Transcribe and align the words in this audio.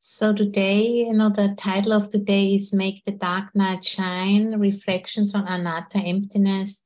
So 0.00 0.32
today, 0.32 0.86
you 0.86 1.12
know, 1.12 1.28
the 1.28 1.56
title 1.58 1.92
of 1.92 2.08
today 2.08 2.54
is 2.54 2.72
Make 2.72 3.04
the 3.04 3.10
Dark 3.10 3.52
Night 3.56 3.84
Shine, 3.84 4.56
Reflections 4.60 5.34
on 5.34 5.48
Anatta 5.48 5.98
Emptiness 5.98 6.84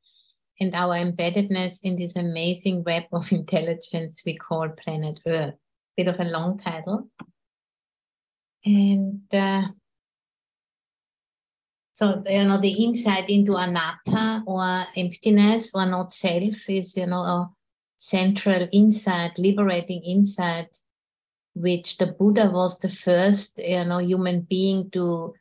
and 0.58 0.74
our 0.74 0.96
embeddedness 0.96 1.80
in 1.82 1.96
this 1.96 2.16
amazing 2.16 2.84
web 2.84 3.02
of 3.12 3.30
intelligence 3.30 4.22
we 4.24 4.34
call 4.34 4.70
planet 4.70 5.20
Earth. 5.26 5.52
Bit 5.94 6.08
of 6.08 6.20
a 6.20 6.24
long 6.24 6.56
title. 6.56 7.10
And 8.64 9.20
uh, 9.34 9.64
so, 11.92 12.22
you 12.26 12.46
know, 12.46 12.56
the 12.56 12.82
insight 12.82 13.28
into 13.28 13.56
anatta 13.56 14.42
or 14.46 14.86
emptiness 14.96 15.74
or 15.74 15.84
not 15.84 16.14
self 16.14 16.66
is, 16.66 16.96
you 16.96 17.06
know, 17.06 17.20
a 17.20 17.50
central 17.94 18.66
insight, 18.72 19.38
liberating 19.38 20.02
insight 20.02 20.78
which 21.54 21.98
the 21.98 22.06
Buddha 22.06 22.50
was 22.50 22.78
the 22.78 22.88
first, 22.88 23.58
you 23.58 23.84
know, 23.84 23.98
human 23.98 24.42
being 24.42 24.90
to 24.90 25.34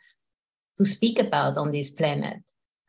to 0.78 0.86
speak 0.86 1.20
about 1.20 1.58
on 1.58 1.72
this 1.72 1.90
planet. 1.90 2.40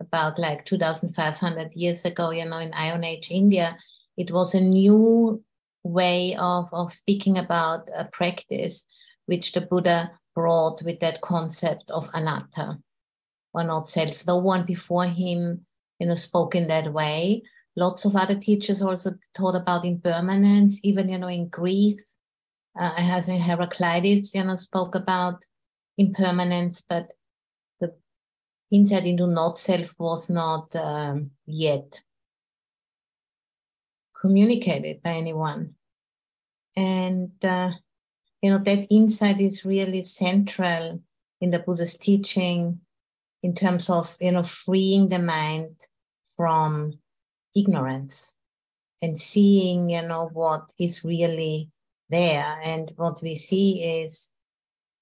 About 0.01 0.39
like 0.39 0.65
2,500 0.65 1.73
years 1.75 2.05
ago, 2.05 2.31
you 2.31 2.45
know, 2.45 2.59
in 2.59 2.73
Iron 2.75 3.05
Age 3.05 3.31
India, 3.31 3.77
it 4.17 4.31
was 4.31 4.55
a 4.55 4.61
new 4.61 5.43
way 5.85 6.35
of, 6.37 6.69
of 6.73 6.93
speaking 6.93 7.39
about 7.39 7.89
a 7.97 8.05
practice 8.07 8.87
which 9.27 9.53
the 9.53 9.61
Buddha 9.61 10.11
brought 10.35 10.83
with 10.83 11.01
that 11.01 11.21
concept 11.21 11.91
of 11.91 12.11
anatta 12.15 12.79
or 13.53 13.65
not 13.65 13.89
self. 13.89 14.27
No 14.27 14.39
one 14.39 14.65
before 14.65 15.05
him, 15.05 15.67
you 15.99 16.07
know, 16.07 16.15
spoke 16.15 16.55
in 16.55 16.67
that 16.69 16.93
way. 16.93 17.43
Lots 17.77 18.05
of 18.05 18.17
other 18.17 18.35
teachers 18.35 18.83
also 18.83 19.13
taught 19.35 19.55
about 19.55 19.85
impermanence, 19.85 20.81
even, 20.83 21.09
you 21.09 21.19
know, 21.19 21.29
in 21.29 21.49
Greece, 21.49 22.17
uh, 22.79 22.93
as 22.97 23.29
in 23.29 23.39
Heraclitus, 23.39 24.35
you 24.35 24.45
know, 24.45 24.57
spoke 24.57 24.95
about 24.95 25.45
impermanence, 25.99 26.83
but 26.89 27.13
the 27.81 27.95
insight 28.71 29.07
into 29.07 29.27
not 29.27 29.59
self 29.59 29.95
was 29.99 30.31
not 30.31 30.75
um, 30.77 31.31
yet 31.47 32.01
communicated 34.19 35.03
by 35.03 35.13
anyone. 35.13 35.75
And, 36.77 37.33
uh, 37.45 37.73
you 38.41 38.51
know, 38.51 38.59
that 38.59 38.87
insight 38.91 39.41
is 39.41 39.65
really 39.65 40.03
central 40.03 41.03
in 41.41 41.51
the 41.51 41.59
Buddha's 41.59 41.99
teaching 41.99 42.81
in 43.43 43.55
terms 43.55 43.91
of, 43.91 44.17
you 44.21 44.33
know, 44.33 44.45
freeing 44.45 45.09
the 45.09 45.19
mind 45.19 45.77
from 46.37 46.95
ignorance 47.55 48.33
and 49.03 49.21
seeing, 49.21 49.91
you 49.91 50.03
know, 50.03 50.31
what 50.33 50.73
is 50.79 51.05
really 51.05 51.69
there. 52.13 52.61
And 52.63 52.93
what 52.97 53.21
we 53.23 53.35
see 53.35 53.83
is 53.83 54.31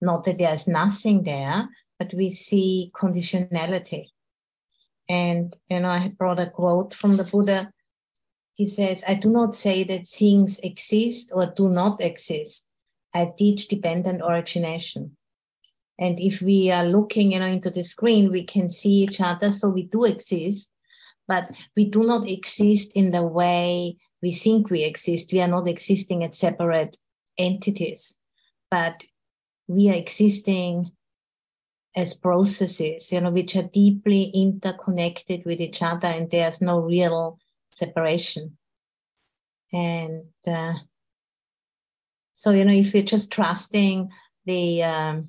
not 0.01 0.25
that 0.25 0.39
there's 0.39 0.67
nothing 0.67 1.25
there, 1.25 1.69
but 1.99 2.15
we 2.15 2.31
see 2.31 2.91
conditionality. 2.95 4.07
And, 5.09 5.55
you 5.69 5.81
know, 5.81 5.91
I 5.91 6.09
brought 6.17 6.41
a 6.41 6.49
quote 6.49 6.95
from 6.95 7.17
the 7.17 7.25
Buddha. 7.25 7.71
He 8.55 8.67
says, 8.67 9.05
I 9.07 9.15
do 9.15 9.29
not 9.29 9.55
say 9.55 9.85
that 9.85 10.07
things 10.07 10.59
exist 10.61 11.31
or 11.35 11.53
do 11.55 11.69
not 11.69 12.01
exist. 12.01 12.67
I 13.15 13.33
teach 13.37 13.69
dependent 13.69 14.23
origination. 14.23 15.17
And 15.99 16.19
if 16.19 16.41
we 16.41 16.71
are 16.71 16.87
looking, 16.87 17.33
you 17.33 17.41
know, 17.41 17.47
into 17.47 17.71
the 17.71 17.85
screen, 17.85 18.31
we 18.31 18.45
can 18.45 18.71
see 18.71 19.03
each 19.03 19.21
other. 19.21 19.51
So 19.51 19.69
we 19.69 19.83
do 19.83 20.05
exist, 20.05 20.71
but 21.29 21.51
we 21.77 21.85
do 21.85 22.05
not 22.05 22.27
exist 22.27 22.93
in 22.95 23.11
the 23.11 23.23
way 23.23 23.97
we 24.23 24.33
think 24.33 24.71
we 24.71 24.85
exist. 24.85 25.33
We 25.33 25.41
are 25.41 25.49
not 25.49 25.69
existing 25.69 26.25
as 26.25 26.39
separate 26.39 26.97
entities, 27.39 28.19
but 28.71 29.03
we 29.67 29.91
are 29.91 29.95
existing 29.95 30.93
as 31.97 32.15
processes, 32.15 33.11
you 33.13 33.21
know, 33.21 33.31
which 33.31 33.57
are 33.57 33.63
deeply 33.63 34.25
interconnected 34.35 35.45
with 35.45 35.61
each 35.61 35.83
other, 35.83 36.07
and 36.07 36.31
there's 36.31 36.61
no 36.61 36.81
real 36.81 37.39
separation. 37.71 38.57
And 39.73 40.25
uh, 40.47 40.75
so, 42.35 42.51
you 42.53 42.65
know, 42.65 42.73
if 42.73 42.93
we're 42.93 43.03
just 43.03 43.31
trusting 43.31 44.11
the 44.45 44.83
um, 44.83 45.29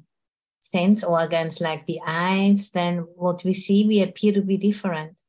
sense 0.60 1.04
organs 1.04 1.60
like 1.60 1.86
the 1.86 2.00
eyes, 2.06 2.72
then 2.72 3.00
what 3.16 3.44
we 3.44 3.54
see, 3.54 3.88
we 3.88 4.02
appear 4.02 4.34
to 4.34 4.42
be 4.42 4.58
different. 4.58 5.22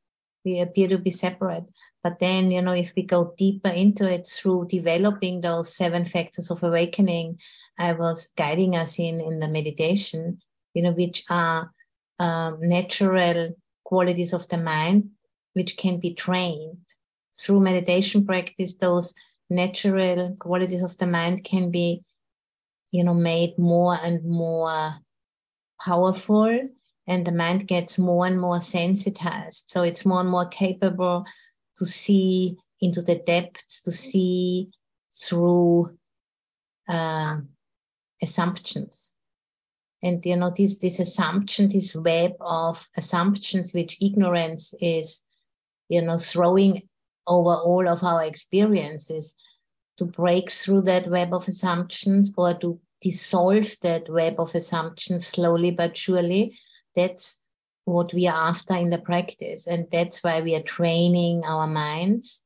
We 0.44 0.60
appear 0.60 0.88
to 0.88 0.98
be 0.98 1.10
separate. 1.10 1.64
But 2.02 2.18
then, 2.18 2.50
you 2.50 2.62
know, 2.62 2.72
if 2.72 2.92
we 2.96 3.02
go 3.04 3.32
deeper 3.36 3.68
into 3.68 4.10
it 4.10 4.26
through 4.26 4.66
developing 4.68 5.40
those 5.40 5.74
seven 5.74 6.04
factors 6.04 6.50
of 6.50 6.62
awakening, 6.62 7.38
I 7.78 7.92
was 7.92 8.28
guiding 8.36 8.76
us 8.76 8.98
in 8.98 9.20
in 9.20 9.38
the 9.38 9.48
meditation, 9.48 10.40
you 10.74 10.82
know, 10.82 10.92
which 10.92 11.24
are 11.30 11.70
um, 12.18 12.58
natural 12.60 13.54
qualities 13.84 14.32
of 14.32 14.48
the 14.48 14.58
mind, 14.58 15.10
which 15.54 15.76
can 15.76 15.98
be 15.98 16.12
trained 16.14 16.78
through 17.36 17.60
meditation 17.60 18.26
practice. 18.26 18.76
Those 18.76 19.14
natural 19.48 20.36
qualities 20.40 20.82
of 20.82 20.98
the 20.98 21.06
mind 21.06 21.44
can 21.44 21.70
be, 21.70 22.02
you 22.90 23.04
know, 23.04 23.14
made 23.14 23.58
more 23.58 23.98
and 24.02 24.24
more 24.24 24.94
powerful, 25.80 26.68
and 27.06 27.26
the 27.26 27.32
mind 27.32 27.68
gets 27.68 27.96
more 27.96 28.26
and 28.26 28.40
more 28.40 28.60
sensitized. 28.60 29.70
So 29.70 29.82
it's 29.82 30.04
more 30.04 30.20
and 30.20 30.28
more 30.28 30.46
capable 30.46 31.24
to 31.82 31.86
see 31.86 32.56
into 32.80 33.02
the 33.02 33.16
depths, 33.16 33.82
to 33.82 33.90
see 33.90 34.70
through 35.12 35.90
uh, 36.88 37.38
assumptions. 38.22 39.12
And 40.00 40.24
you 40.24 40.36
know, 40.36 40.52
this, 40.56 40.78
this 40.78 41.00
assumption, 41.00 41.68
this 41.68 41.96
web 41.96 42.34
of 42.40 42.88
assumptions 42.96 43.74
which 43.74 43.98
ignorance 44.00 44.74
is, 44.80 45.24
you 45.88 46.02
know, 46.02 46.18
throwing 46.18 46.82
over 47.26 47.54
all 47.54 47.88
of 47.88 48.04
our 48.04 48.22
experiences, 48.22 49.34
to 49.98 50.04
break 50.04 50.50
through 50.50 50.82
that 50.82 51.08
web 51.10 51.34
of 51.34 51.46
assumptions 51.48 52.32
or 52.36 52.54
to 52.54 52.80
dissolve 53.00 53.76
that 53.82 54.08
web 54.08 54.38
of 54.38 54.54
assumptions 54.54 55.26
slowly 55.26 55.72
but 55.72 55.96
surely, 55.96 56.56
that's 56.94 57.40
what 57.84 58.12
we 58.12 58.26
are 58.26 58.48
after 58.48 58.76
in 58.76 58.90
the 58.90 58.98
practice. 58.98 59.66
And 59.66 59.86
that's 59.90 60.22
why 60.22 60.40
we 60.40 60.54
are 60.54 60.62
training 60.62 61.42
our 61.44 61.66
minds. 61.66 62.42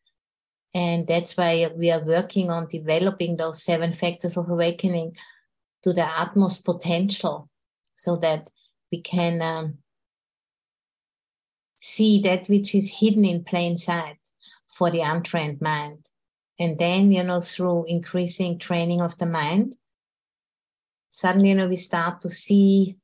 And 0.75 1.07
that's 1.07 1.37
why 1.37 1.71
we 1.75 1.91
are 1.91 2.05
working 2.05 2.51
on 2.51 2.69
developing 2.69 3.37
those 3.37 3.63
seven 3.63 3.93
factors 3.93 4.37
of 4.37 4.51
awakening 4.51 5.17
to 5.83 5.93
the 5.93 6.05
utmost 6.05 6.65
potential 6.65 7.49
so 7.95 8.17
that 8.17 8.51
we 8.93 9.01
can 9.01 9.41
um, 9.43 9.79
see 11.77 12.21
that 12.23 12.49
which 12.49 12.75
is 12.75 12.91
hidden 12.91 13.25
in 13.25 13.45
plain 13.45 13.77
sight 13.77 14.19
for 14.77 14.91
the 14.91 15.01
untrained 15.01 15.61
mind. 15.61 16.07
And 16.59 16.79
then, 16.79 17.13
you 17.13 17.23
know, 17.23 17.41
through 17.41 17.85
increasing 17.87 18.59
training 18.59 19.01
of 19.01 19.17
the 19.19 19.27
mind, 19.27 19.77
suddenly, 21.11 21.51
you 21.51 21.55
know, 21.55 21.69
we 21.69 21.77
start 21.77 22.21
to 22.23 22.31
see 22.31 22.97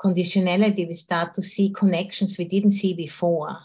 conditionality, 0.00 0.86
we 0.86 0.94
start 0.94 1.34
to 1.34 1.42
see 1.42 1.70
connections 1.70 2.38
we 2.38 2.44
didn't 2.44 2.72
see 2.72 2.92
before. 2.94 3.58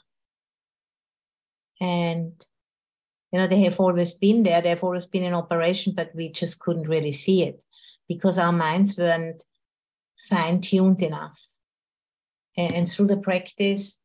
And, 1.80 2.34
you 3.32 3.40
know, 3.40 3.48
they 3.48 3.62
have 3.62 3.80
always 3.80 4.14
been 4.14 4.44
there, 4.44 4.62
they've 4.62 4.84
always 4.84 5.06
been 5.06 5.24
in 5.24 5.34
operation, 5.34 5.94
but 5.96 6.12
we 6.16 6.30
just 6.30 6.60
couldn't 6.60 6.88
really 6.88 7.12
see 7.12 7.44
it 7.44 7.64
because 8.08 8.38
our 8.38 8.52
minds 8.52 8.98
weren't 8.98 9.44
fine 10.30 10.62
tuned 10.62 11.02
enough. 11.02 11.46
And, 12.58 12.74
and, 12.74 12.90
through 12.90 13.08
the 13.08 13.18
practice, 13.18 14.00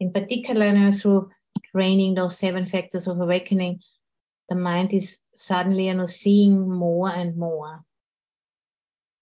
in 0.00 0.12
particular, 0.12 0.66
you 0.66 0.72
know, 0.72 0.90
through 0.90 1.30
training 1.72 2.14
those 2.14 2.38
seven 2.38 2.64
factors 2.64 3.06
of 3.06 3.20
awakening, 3.20 3.80
the 4.48 4.56
mind 4.56 4.94
is 4.94 5.20
suddenly, 5.36 5.88
you 5.88 5.94
know, 5.94 6.06
seeing 6.06 6.70
more 6.70 7.10
and 7.10 7.36
more. 7.36 7.82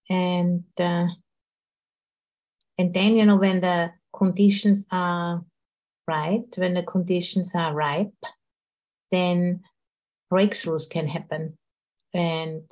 And 0.09 0.63
uh, 0.79 1.07
and 2.77 2.93
then, 2.93 3.17
you 3.17 3.25
know, 3.25 3.35
when 3.37 3.61
the 3.61 3.91
conditions 4.15 4.85
are 4.91 5.43
right, 6.07 6.45
when 6.57 6.73
the 6.73 6.83
conditions 6.83 7.53
are 7.55 7.73
ripe, 7.73 8.13
then 9.11 9.61
breakthroughs 10.31 10.89
can 10.89 11.07
happen. 11.07 11.57
And, 12.13 12.63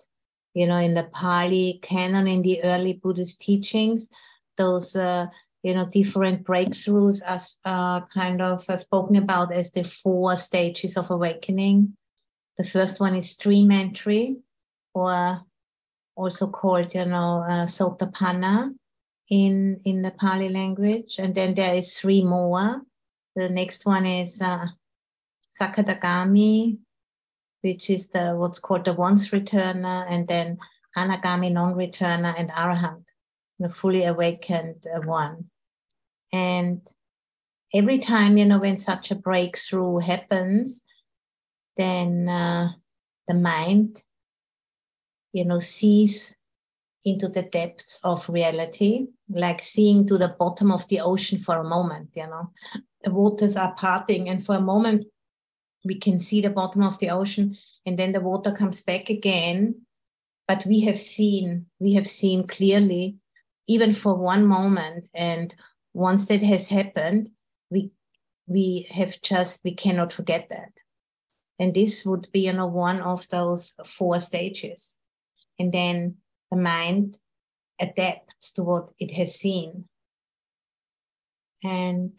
you 0.53 0.67
know, 0.67 0.77
in 0.77 0.93
the 0.93 1.03
Pali 1.03 1.79
canon, 1.81 2.27
in 2.27 2.41
the 2.41 2.63
early 2.63 2.93
Buddhist 2.93 3.41
teachings, 3.41 4.09
those, 4.57 4.95
uh, 4.95 5.27
you 5.63 5.73
know, 5.73 5.85
different 5.85 6.45
breakthroughs 6.45 7.21
are 7.25 7.39
uh, 7.65 8.05
kind 8.13 8.41
of 8.41 8.69
uh, 8.69 8.77
spoken 8.77 9.15
about 9.15 9.51
as 9.51 9.71
the 9.71 9.83
four 9.83 10.37
stages 10.37 10.95
of 10.97 11.09
awakening. 11.09 11.97
The 12.57 12.63
first 12.63 12.99
one 12.99 13.15
is 13.15 13.31
stream 13.31 13.71
entry, 13.71 14.37
or 14.93 15.41
also 16.15 16.47
called, 16.47 16.93
you 16.93 17.05
know, 17.05 17.43
uh, 17.49 17.65
Sotapanna 17.65 18.73
in 19.29 19.81
in 19.83 20.01
the 20.01 20.11
Pali 20.11 20.49
language, 20.49 21.15
and 21.19 21.33
then 21.33 21.53
there 21.53 21.73
is 21.73 21.99
three 21.99 22.23
more. 22.23 22.81
The 23.35 23.49
next 23.49 23.85
one 23.85 24.05
is 24.05 24.41
uh, 24.41 24.67
Sakadagami, 25.59 26.77
which 27.61 27.89
is 27.89 28.09
the 28.09 28.33
what's 28.35 28.59
called 28.59 28.85
the 28.85 28.93
once 28.93 29.29
returner, 29.29 30.05
and 30.07 30.27
then 30.27 30.57
Anagami, 30.97 31.51
non-returner, 31.51 32.33
and 32.37 32.49
Arahant, 32.51 33.05
the 33.59 33.69
fully 33.69 34.05
awakened 34.05 34.85
uh, 34.93 35.01
one. 35.01 35.49
And 36.31 36.85
every 37.73 37.97
time, 37.97 38.37
you 38.37 38.45
know, 38.45 38.59
when 38.59 38.77
such 38.77 39.11
a 39.11 39.15
breakthrough 39.15 39.99
happens, 39.99 40.85
then 41.75 42.29
uh, 42.29 42.69
the 43.27 43.33
mind, 43.33 44.03
you 45.33 45.43
know, 45.43 45.59
sees 45.59 46.35
into 47.05 47.27
the 47.27 47.43
depths 47.43 47.99
of 48.03 48.27
reality, 48.27 49.07
like 49.29 49.61
seeing 49.61 50.07
to 50.07 50.17
the 50.17 50.35
bottom 50.39 50.71
of 50.71 50.87
the 50.87 50.99
ocean 50.99 51.37
for 51.37 51.57
a 51.57 51.63
moment, 51.63 52.09
you 52.15 52.25
know. 52.25 52.51
The 53.03 53.11
waters 53.11 53.55
are 53.55 53.75
parting, 53.75 54.27
and 54.27 54.43
for 54.43 54.55
a 54.55 54.61
moment, 54.61 55.05
we 55.85 55.99
can 55.99 56.19
see 56.19 56.41
the 56.41 56.49
bottom 56.49 56.81
of 56.81 56.97
the 56.97 57.11
ocean, 57.11 57.57
and 57.85 57.97
then 57.97 58.11
the 58.11 58.19
water 58.19 58.51
comes 58.51 58.81
back 58.81 59.09
again. 59.09 59.81
But 60.47 60.65
we 60.65 60.81
have 60.81 60.99
seen, 60.99 61.67
we 61.79 61.93
have 61.93 62.07
seen 62.07 62.47
clearly, 62.47 63.17
even 63.67 63.93
for 63.93 64.15
one 64.15 64.45
moment. 64.45 65.07
And 65.13 65.53
once 65.93 66.25
that 66.27 66.41
has 66.41 66.67
happened, 66.67 67.29
we 67.69 67.91
we 68.47 68.87
have 68.91 69.21
just 69.21 69.63
we 69.63 69.73
cannot 69.73 70.11
forget 70.11 70.49
that. 70.49 70.71
And 71.59 71.73
this 71.73 72.05
would 72.05 72.27
be, 72.33 72.41
you 72.41 72.53
know, 72.53 72.67
one 72.67 73.01
of 73.01 73.27
those 73.29 73.75
four 73.85 74.19
stages. 74.19 74.97
And 75.57 75.71
then 75.71 76.17
the 76.55 76.61
mind 76.61 77.17
adapts 77.79 78.53
to 78.53 78.63
what 78.63 78.89
it 78.99 79.11
has 79.11 79.35
seen. 79.35 79.85
And 81.63 82.11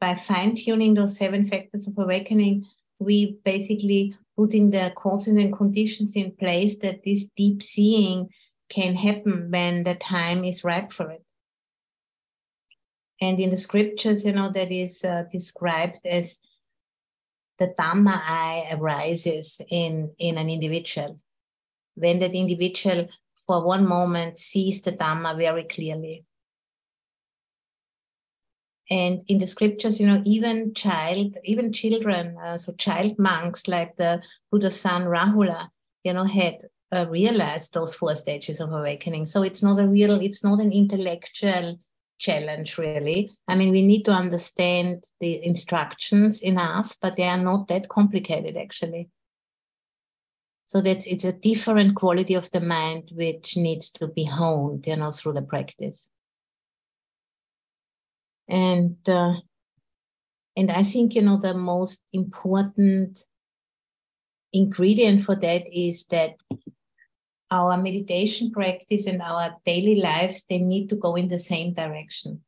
by 0.00 0.14
fine 0.14 0.54
tuning 0.54 0.94
those 0.94 1.16
seven 1.16 1.46
factors 1.48 1.86
of 1.86 1.94
awakening, 1.98 2.66
we 2.98 3.38
basically 3.44 4.16
putting 4.36 4.70
the 4.70 4.92
causes 4.96 5.36
and 5.36 5.56
conditions 5.56 6.16
in 6.16 6.32
place 6.32 6.78
that 6.78 7.04
this 7.04 7.28
deep 7.36 7.62
seeing 7.62 8.28
can 8.68 8.94
happen 8.94 9.50
when 9.50 9.84
the 9.84 9.94
time 9.94 10.44
is 10.44 10.64
ripe 10.64 10.92
for 10.92 11.10
it. 11.10 11.24
And 13.20 13.40
in 13.40 13.50
the 13.50 13.56
scriptures, 13.56 14.24
you 14.24 14.32
know, 14.32 14.50
that 14.50 14.70
is 14.70 15.04
uh, 15.04 15.24
described 15.32 15.98
as 16.04 16.40
the 17.58 17.74
Dhamma 17.78 18.20
eye 18.24 18.68
arises 18.72 19.60
in, 19.70 20.12
in 20.18 20.38
an 20.38 20.48
individual. 20.48 21.16
When 21.96 22.20
that 22.20 22.34
individual 22.34 23.08
for 23.48 23.64
one 23.64 23.88
moment 23.88 24.36
sees 24.36 24.82
the 24.82 24.92
Dhamma 24.92 25.36
very 25.36 25.64
clearly. 25.64 26.24
And 28.90 29.22
in 29.28 29.38
the 29.38 29.46
scriptures, 29.46 29.98
you 29.98 30.06
know, 30.06 30.22
even 30.24 30.74
child, 30.74 31.36
even 31.44 31.72
children, 31.72 32.36
uh, 32.38 32.58
so 32.58 32.72
child 32.74 33.18
monks 33.18 33.66
like 33.66 33.96
the 33.96 34.22
Buddha's 34.52 34.80
son 34.80 35.04
Rahula, 35.04 35.68
you 36.04 36.12
know, 36.12 36.24
had 36.24 36.58
uh, 36.94 37.06
realized 37.08 37.74
those 37.74 37.94
four 37.94 38.14
stages 38.14 38.60
of 38.60 38.72
awakening. 38.72 39.26
So 39.26 39.42
it's 39.42 39.62
not 39.62 39.80
a 39.80 39.86
real, 39.88 40.20
it's 40.20 40.44
not 40.44 40.60
an 40.60 40.72
intellectual 40.72 41.78
challenge, 42.18 42.78
really. 42.78 43.30
I 43.46 43.56
mean, 43.56 43.72
we 43.72 43.86
need 43.86 44.04
to 44.04 44.10
understand 44.10 45.04
the 45.20 45.44
instructions 45.44 46.42
enough, 46.42 46.96
but 47.00 47.16
they 47.16 47.28
are 47.28 47.38
not 47.38 47.68
that 47.68 47.88
complicated, 47.88 48.56
actually. 48.56 49.08
So 50.68 50.82
that 50.82 51.06
it's 51.06 51.24
a 51.24 51.32
different 51.32 51.96
quality 51.96 52.34
of 52.34 52.50
the 52.50 52.60
mind 52.60 53.12
which 53.14 53.56
needs 53.56 53.88
to 53.92 54.06
be 54.06 54.24
honed, 54.24 54.86
you 54.86 54.96
know, 54.96 55.10
through 55.10 55.32
the 55.32 55.40
practice. 55.40 56.10
And 58.46 58.96
uh, 59.08 59.36
and 60.54 60.70
I 60.70 60.82
think 60.82 61.14
you 61.14 61.22
know 61.22 61.38
the 61.38 61.54
most 61.54 62.02
important 62.12 63.24
ingredient 64.52 65.24
for 65.24 65.36
that 65.36 65.62
is 65.72 66.04
that 66.08 66.34
our 67.50 67.78
meditation 67.78 68.50
practice 68.50 69.06
and 69.06 69.22
our 69.22 69.56
daily 69.64 70.02
lives 70.02 70.44
they 70.50 70.58
need 70.58 70.90
to 70.90 70.96
go 70.96 71.14
in 71.14 71.28
the 71.28 71.38
same 71.38 71.72
direction 71.72 72.42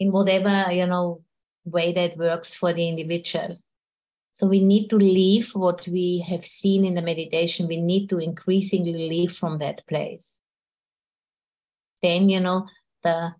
in 0.00 0.10
whatever 0.10 0.72
you 0.72 0.86
know 0.86 1.22
way 1.64 1.92
that 1.92 2.16
works 2.16 2.52
for 2.52 2.72
the 2.72 2.88
individual 2.88 3.56
so 4.32 4.46
we 4.46 4.60
need 4.64 4.88
to 4.88 4.96
leave 4.96 5.54
what 5.54 5.86
we 5.86 6.20
have 6.20 6.44
seen 6.44 6.86
in 6.86 6.94
the 6.94 7.02
meditation. 7.02 7.68
We 7.68 7.80
need 7.80 8.08
to 8.08 8.18
increasingly 8.18 9.08
leave 9.10 9.32
from 9.32 9.58
that 9.58 9.86
place. 9.86 10.40
Then, 12.02 12.30
you 12.30 12.40
know, 12.40 12.66
the 13.02 13.34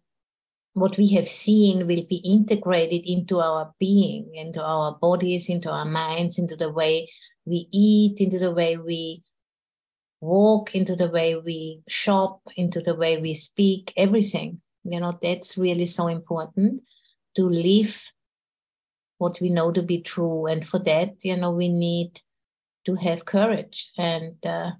what 0.74 0.96
we 0.96 1.08
have 1.08 1.28
seen 1.28 1.86
will 1.86 2.04
be 2.08 2.16
integrated 2.24 3.06
into 3.06 3.40
our 3.40 3.74
being, 3.78 4.34
into 4.34 4.62
our 4.62 4.92
bodies, 5.00 5.48
into 5.48 5.70
our 5.70 5.84
minds, 5.84 6.38
into 6.38 6.56
the 6.56 6.70
way 6.70 7.10
we 7.44 7.68
eat, 7.72 8.20
into 8.20 8.38
the 8.38 8.50
way 8.50 8.76
we 8.76 9.22
walk, 10.20 10.74
into 10.74 10.94
the 10.94 11.08
way 11.08 11.36
we 11.36 11.80
shop, 11.88 12.40
into 12.56 12.80
the 12.80 12.94
way 12.94 13.18
we 13.18 13.34
speak, 13.34 13.92
everything. 13.96 14.60
You 14.84 15.00
know, 15.00 15.18
that's 15.20 15.58
really 15.58 15.86
so 15.86 16.08
important 16.08 16.82
to 17.36 17.44
live 17.44 18.12
what 19.22 19.40
we 19.40 19.48
know 19.48 19.70
to 19.70 19.82
be 19.82 20.00
true. 20.00 20.46
And 20.46 20.68
for 20.68 20.80
that, 20.80 21.14
you 21.22 21.36
know, 21.36 21.52
we 21.52 21.68
need 21.68 22.20
to 22.84 22.96
have 22.96 23.24
courage 23.24 23.90
and 23.96 24.44
uh, 24.44 24.72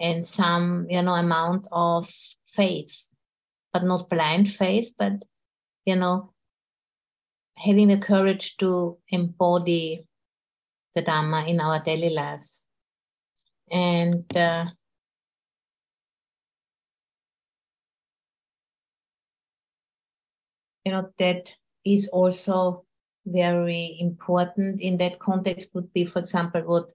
and 0.00 0.26
some 0.26 0.86
you 0.90 1.00
know 1.00 1.14
amount 1.14 1.68
of 1.70 2.10
faith, 2.44 3.06
but 3.72 3.84
not 3.84 4.10
blind 4.10 4.50
faith, 4.50 4.92
but 4.98 5.24
you 5.86 5.94
know 5.94 6.32
having 7.56 7.86
the 7.86 7.98
courage 7.98 8.56
to 8.56 8.98
embody 9.10 10.04
the 10.94 11.02
Dharma 11.02 11.44
in 11.46 11.60
our 11.60 11.80
daily 11.80 12.10
lives. 12.10 12.66
And 13.70 14.36
uh, 14.36 14.64
you 20.84 20.90
know 20.90 21.10
that 21.18 21.54
is 21.84 22.08
also 22.08 22.84
very 23.26 23.96
important 24.00 24.80
in 24.80 24.98
that 24.98 25.18
context 25.18 25.74
would 25.74 25.92
be, 25.92 26.04
for 26.04 26.18
example, 26.18 26.62
what 26.62 26.92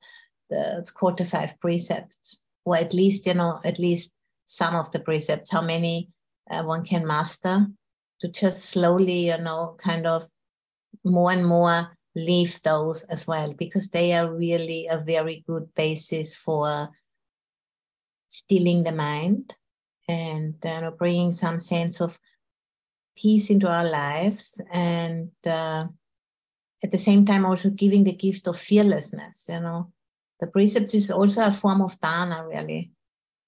the, 0.49 0.85
quarter 0.93 1.25
five 1.25 1.59
precepts, 1.59 2.43
or 2.65 2.77
at 2.77 2.93
least, 2.93 3.25
you 3.25 3.33
know, 3.33 3.59
at 3.63 3.79
least 3.79 4.15
some 4.45 4.75
of 4.75 4.91
the 4.91 4.99
precepts, 4.99 5.51
how 5.51 5.61
many 5.61 6.09
uh, 6.49 6.63
one 6.63 6.83
can 6.83 7.05
master 7.05 7.67
to 8.21 8.27
just 8.27 8.65
slowly, 8.65 9.27
you 9.27 9.37
know, 9.37 9.75
kind 9.77 10.05
of 10.05 10.23
more 11.03 11.31
and 11.31 11.45
more 11.45 11.95
leave 12.15 12.61
those 12.63 13.03
as 13.03 13.27
well, 13.27 13.53
because 13.57 13.89
they 13.89 14.13
are 14.13 14.33
really 14.33 14.87
a 14.87 14.97
very 14.97 15.43
good 15.47 15.67
basis 15.75 16.35
for 16.35 16.89
stilling 18.27 18.83
the 18.83 18.91
mind 18.91 19.55
and 20.07 20.55
you 20.63 20.81
know, 20.81 20.91
bringing 20.97 21.31
some 21.31 21.59
sense 21.59 22.01
of 22.01 22.17
peace 23.15 23.49
into 23.49 23.69
our 23.69 23.85
lives. 23.87 24.59
And 24.71 25.29
uh, 25.45 25.85
at 26.83 26.91
the 26.91 26.97
same 26.97 27.25
time 27.25 27.45
also 27.45 27.69
giving 27.69 28.03
the 28.03 28.13
gift 28.13 28.47
of 28.47 28.57
fearlessness 28.57 29.47
you 29.49 29.59
know. 29.59 29.91
The 30.39 30.47
precept 30.47 30.93
is 30.93 31.11
also 31.11 31.43
a 31.45 31.51
form 31.51 31.81
of 31.81 31.99
dana 31.99 32.45
really. 32.47 32.91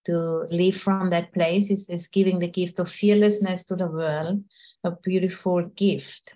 To 0.08 0.48
live 0.50 0.78
from 0.78 1.12
that 1.12 1.32
place 1.32 1.70
is, 1.70 1.88
is 1.88 2.08
giving 2.08 2.40
the 2.40 2.48
gift 2.48 2.80
of 2.80 2.90
fearlessness 2.90 3.64
to 3.66 3.76
the 3.76 3.88
world 3.88 4.44
a 4.84 4.92
beautiful 4.92 5.64
gift. 5.76 6.36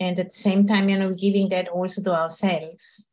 And 0.00 0.18
at 0.18 0.30
the 0.30 0.34
same 0.34 0.66
time 0.66 0.88
you 0.88 0.98
know 0.98 1.14
giving 1.14 1.48
that 1.50 1.68
also 1.68 2.02
to 2.02 2.12
ourselves. 2.12 3.08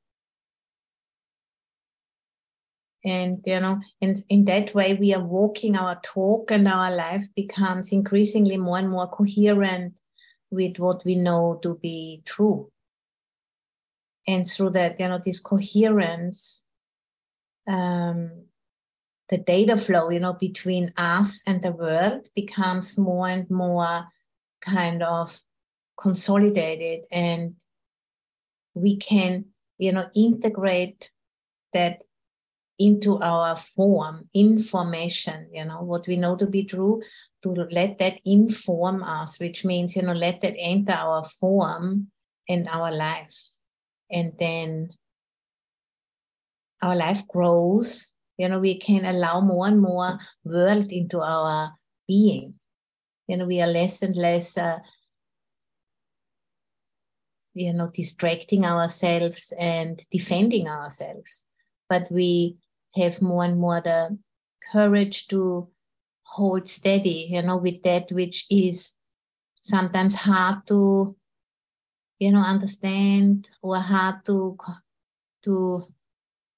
And 3.05 3.41
you 3.45 3.59
know 3.59 3.79
and 4.01 4.21
in 4.29 4.45
that 4.45 4.75
way 4.75 4.95
we 4.95 5.13
are 5.13 5.23
walking 5.23 5.77
our 5.77 5.99
talk 6.01 6.51
and 6.51 6.67
our 6.67 6.93
life 6.93 7.25
becomes 7.35 7.91
increasingly 7.91 8.57
more 8.57 8.79
and 8.79 8.89
more 8.89 9.07
coherent 9.07 9.99
with 10.51 10.77
what 10.77 11.03
we 11.05 11.15
know 11.15 11.59
to 11.63 11.75
be 11.75 12.21
true. 12.25 12.69
And 14.27 14.47
through 14.47 14.71
that, 14.71 14.99
you 14.99 15.07
know, 15.07 15.17
this 15.23 15.39
coherence, 15.39 16.63
um, 17.67 18.43
the 19.29 19.37
data 19.37 19.77
flow, 19.77 20.09
you 20.09 20.19
know, 20.19 20.33
between 20.33 20.93
us 20.97 21.41
and 21.47 21.63
the 21.63 21.71
world 21.71 22.27
becomes 22.35 22.97
more 22.97 23.27
and 23.27 23.49
more 23.49 24.05
kind 24.61 25.01
of 25.01 25.41
consolidated 25.97 27.01
and 27.11 27.55
we 28.73 28.97
can, 28.97 29.45
you 29.77 29.91
know, 29.91 30.09
integrate 30.15 31.11
that 31.73 32.03
into 32.81 33.19
our 33.19 33.55
form, 33.55 34.27
information, 34.33 35.47
you 35.53 35.63
know, 35.63 35.81
what 35.81 36.07
we 36.07 36.15
know 36.17 36.35
to 36.35 36.47
be 36.47 36.63
true, 36.63 37.01
to 37.43 37.49
let 37.71 37.99
that 37.99 38.19
inform 38.25 39.03
us, 39.03 39.39
which 39.39 39.63
means, 39.63 39.95
you 39.95 40.01
know, 40.01 40.13
let 40.13 40.41
that 40.41 40.55
enter 40.57 40.93
our 40.93 41.23
form 41.23 42.07
and 42.49 42.67
our 42.67 42.91
life. 42.91 43.37
And 44.11 44.33
then 44.39 44.89
our 46.81 46.95
life 46.95 47.27
grows, 47.27 48.07
you 48.37 48.49
know, 48.49 48.59
we 48.59 48.79
can 48.79 49.05
allow 49.05 49.41
more 49.41 49.67
and 49.67 49.79
more 49.79 50.19
world 50.43 50.91
into 50.91 51.21
our 51.21 51.73
being. 52.07 52.55
You 53.27 53.37
know, 53.37 53.45
we 53.45 53.61
are 53.61 53.67
less 53.67 54.01
and 54.01 54.15
less, 54.15 54.57
uh, 54.57 54.79
you 57.53 57.73
know, 57.73 57.87
distracting 57.93 58.65
ourselves 58.65 59.53
and 59.59 60.01
defending 60.09 60.67
ourselves. 60.67 61.45
But 61.87 62.11
we 62.11 62.57
have 62.95 63.21
more 63.21 63.43
and 63.43 63.59
more 63.59 63.81
the 63.81 64.17
courage 64.71 65.27
to 65.27 65.69
hold 66.23 66.67
steady, 66.67 67.27
you 67.31 67.41
know, 67.41 67.57
with 67.57 67.83
that 67.83 68.11
which 68.11 68.45
is 68.49 68.95
sometimes 69.61 70.15
hard 70.15 70.65
to, 70.67 71.15
you 72.19 72.31
know, 72.31 72.41
understand 72.41 73.49
or 73.61 73.77
hard 73.77 74.23
to 74.25 74.57
to 75.43 75.87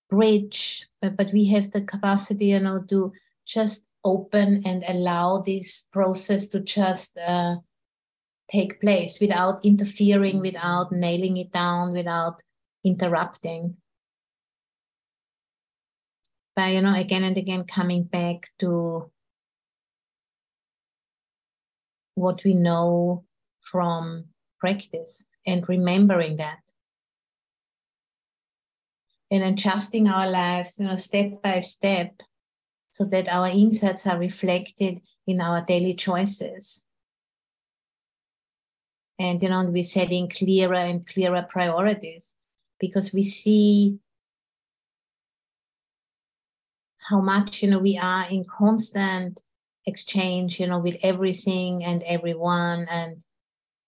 bridge, 0.10 0.88
but, 1.02 1.16
but 1.18 1.32
we 1.34 1.46
have 1.46 1.72
the 1.72 1.82
capacity, 1.82 2.48
you 2.48 2.60
know, 2.60 2.82
to 2.90 3.12
just 3.46 3.84
open 4.04 4.62
and 4.66 4.84
allow 4.88 5.40
this 5.40 5.88
process 5.92 6.48
to 6.48 6.60
just 6.60 7.18
uh, 7.18 7.56
take 8.52 8.80
place 8.82 9.20
without 9.20 9.64
interfering, 9.66 10.40
without 10.40 10.92
nailing 10.92 11.38
it 11.38 11.52
down, 11.52 11.94
without 11.94 12.42
interrupting. 12.84 13.76
By, 16.56 16.70
you 16.70 16.82
know, 16.82 16.94
again 16.94 17.24
and 17.24 17.38
again 17.38 17.64
coming 17.64 18.04
back 18.04 18.50
to 18.60 19.12
what 22.16 22.44
we 22.44 22.54
know 22.54 23.26
from 23.62 24.26
practice 24.60 25.26
and 25.46 25.68
remembering 25.68 26.38
that. 26.38 26.60
And 29.32 29.44
adjusting 29.44 30.08
our 30.08 30.30
lives 30.30 30.80
you 30.80 30.86
know 30.86 30.96
step 30.96 31.42
by 31.42 31.60
step 31.62 32.22
so 32.90 33.04
that 33.06 33.28
our 33.28 33.48
insights 33.50 34.06
are 34.06 34.20
reflected 34.20 35.02
in 35.26 35.42
our 35.42 35.66
daily 35.66 35.96
choices. 35.96 36.86
And 39.18 39.42
you 39.42 39.50
know 39.50 39.64
we're 39.66 39.84
setting 39.84 40.30
clearer 40.30 40.76
and 40.76 41.06
clearer 41.08 41.46
priorities 41.50 42.36
because 42.80 43.12
we 43.12 43.24
see 43.24 43.98
how 47.10 47.22
much 47.22 47.62
you 47.62 47.70
know 47.70 47.80
we 47.80 47.98
are 47.98 48.28
in 48.30 48.46
constant 48.46 49.42
exchange 49.86 50.60
you 50.60 50.68
know 50.68 50.80
with 50.80 50.96
everything 51.04 51.84
and 51.84 52.04
everyone 52.04 52.88
and 52.90 53.24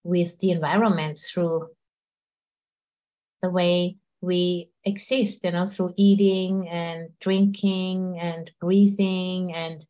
with 0.04 0.38
the 0.40 0.52
environment 0.52 1.18
through 1.18 1.68
the 3.42 3.50
way 3.50 3.96
we 4.22 4.70
exist 4.84 5.44
you 5.44 5.52
know 5.52 5.66
through 5.66 5.94
eating 5.98 6.68
and 6.70 7.10
drinking 7.20 8.20
and 8.20 8.52
breathing 8.60 9.54
and 9.54 9.86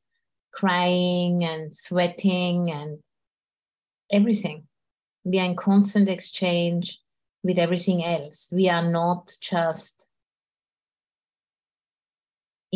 crying 0.55 1.43
and 1.43 1.75
sweating 1.75 2.71
and 2.71 2.99
everything. 4.11 4.63
We 5.23 5.39
are 5.39 5.45
in 5.45 5.55
constant 5.55 6.07
exchange 6.09 6.99
with 7.43 7.59
everything 7.59 8.03
else. 8.03 8.49
We 8.51 8.69
are 8.69 8.89
not 8.89 9.35
just 9.41 10.07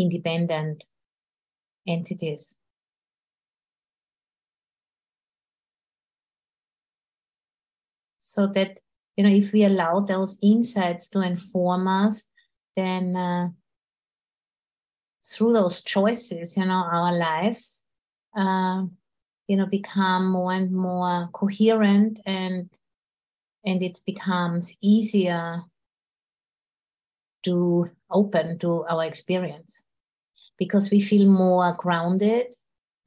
independent 0.02 0.86
entities. 1.88 2.58
So 8.20 8.48
that 8.48 8.80
you 9.20 9.24
know 9.24 9.36
if 9.36 9.52
we 9.52 9.66
allow 9.66 10.00
those 10.00 10.38
insights 10.42 11.10
to 11.10 11.20
inform 11.20 11.90
us 11.90 12.30
then 12.78 13.18
uh, 13.18 13.50
through 15.26 15.52
those 15.52 15.84
choices 15.84 16.56
you 16.56 16.66
know 16.66 16.88
our 16.90 17.12
lives 17.12 17.84
uh, 18.38 18.84
you 19.48 19.58
know 19.58 19.66
become 19.66 20.32
more 20.32 20.54
and 20.54 20.72
more 20.72 21.28
coherent 21.34 22.22
and 22.26 22.70
and 23.66 23.84
it 23.84 24.00
becomes 24.06 24.74
easier 24.80 25.64
to 27.44 27.90
open 28.10 28.58
to 28.60 28.86
our 28.86 29.04
experience 29.04 29.82
because 30.60 30.92
we 30.92 31.00
feel 31.00 31.28
more 31.28 31.74
grounded 31.74 32.54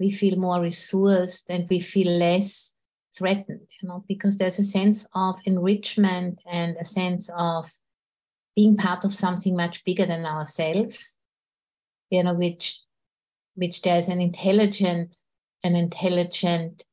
we 0.03 0.11
feel 0.11 0.37
more 0.37 0.59
resourced 0.59 1.45
and 1.49 1.69
we 1.71 1.79
feel 1.79 2.11
less 2.19 2.75
threatened, 3.17 3.69
you 3.81 3.89
know, 3.89 4.05
because 4.09 4.37
there's 4.37 4.59
a 4.59 4.65
sense 4.65 5.07
of 5.15 5.39
enrichment 5.45 6.43
and 6.51 6.77
a 6.81 6.85
sense 6.85 7.31
of 7.37 7.71
being 8.57 8.77
part 8.77 9.05
of 9.05 9.15
something 9.15 9.55
much 9.55 9.85
bigger 9.85 10.05
than 10.05 10.27
ourselves, 10.27 11.19
you 12.11 12.23
know, 12.23 12.35
which 12.35 12.81
which 13.55 13.83
there's 13.83 14.09
an 14.09 14.21
intelligent, 14.21 15.19
an 15.63 15.77
intelligent 15.77 16.85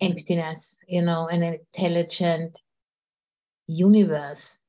emptiness, 0.00 0.78
you 0.86 1.02
know, 1.02 1.26
an 1.28 1.42
intelligent 1.42 2.58
universe, 3.66 4.62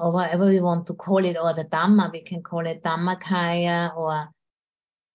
or 0.00 0.10
whatever 0.10 0.46
we 0.46 0.60
want 0.60 0.86
to 0.86 0.94
call 0.94 1.24
it, 1.24 1.36
or 1.36 1.52
the 1.52 1.64
Dhamma, 1.64 2.10
we 2.10 2.22
can 2.22 2.42
call 2.42 2.66
it 2.66 2.82
Dhammakaya 2.82 3.94
or 3.94 4.30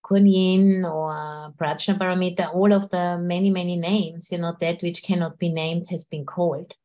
Kuan 0.03 0.85
or 0.85 1.53
Prajnaparamita, 1.57 2.53
all 2.53 2.71
of 2.71 2.89
the 2.91 3.17
many, 3.17 3.49
many 3.49 3.75
names, 3.75 4.31
you 4.31 4.37
know, 4.37 4.55
that 4.59 4.81
which 4.83 5.01
cannot 5.01 5.39
be 5.39 5.49
named 5.49 5.87
has 5.89 6.03
been 6.03 6.25
called. 6.25 6.75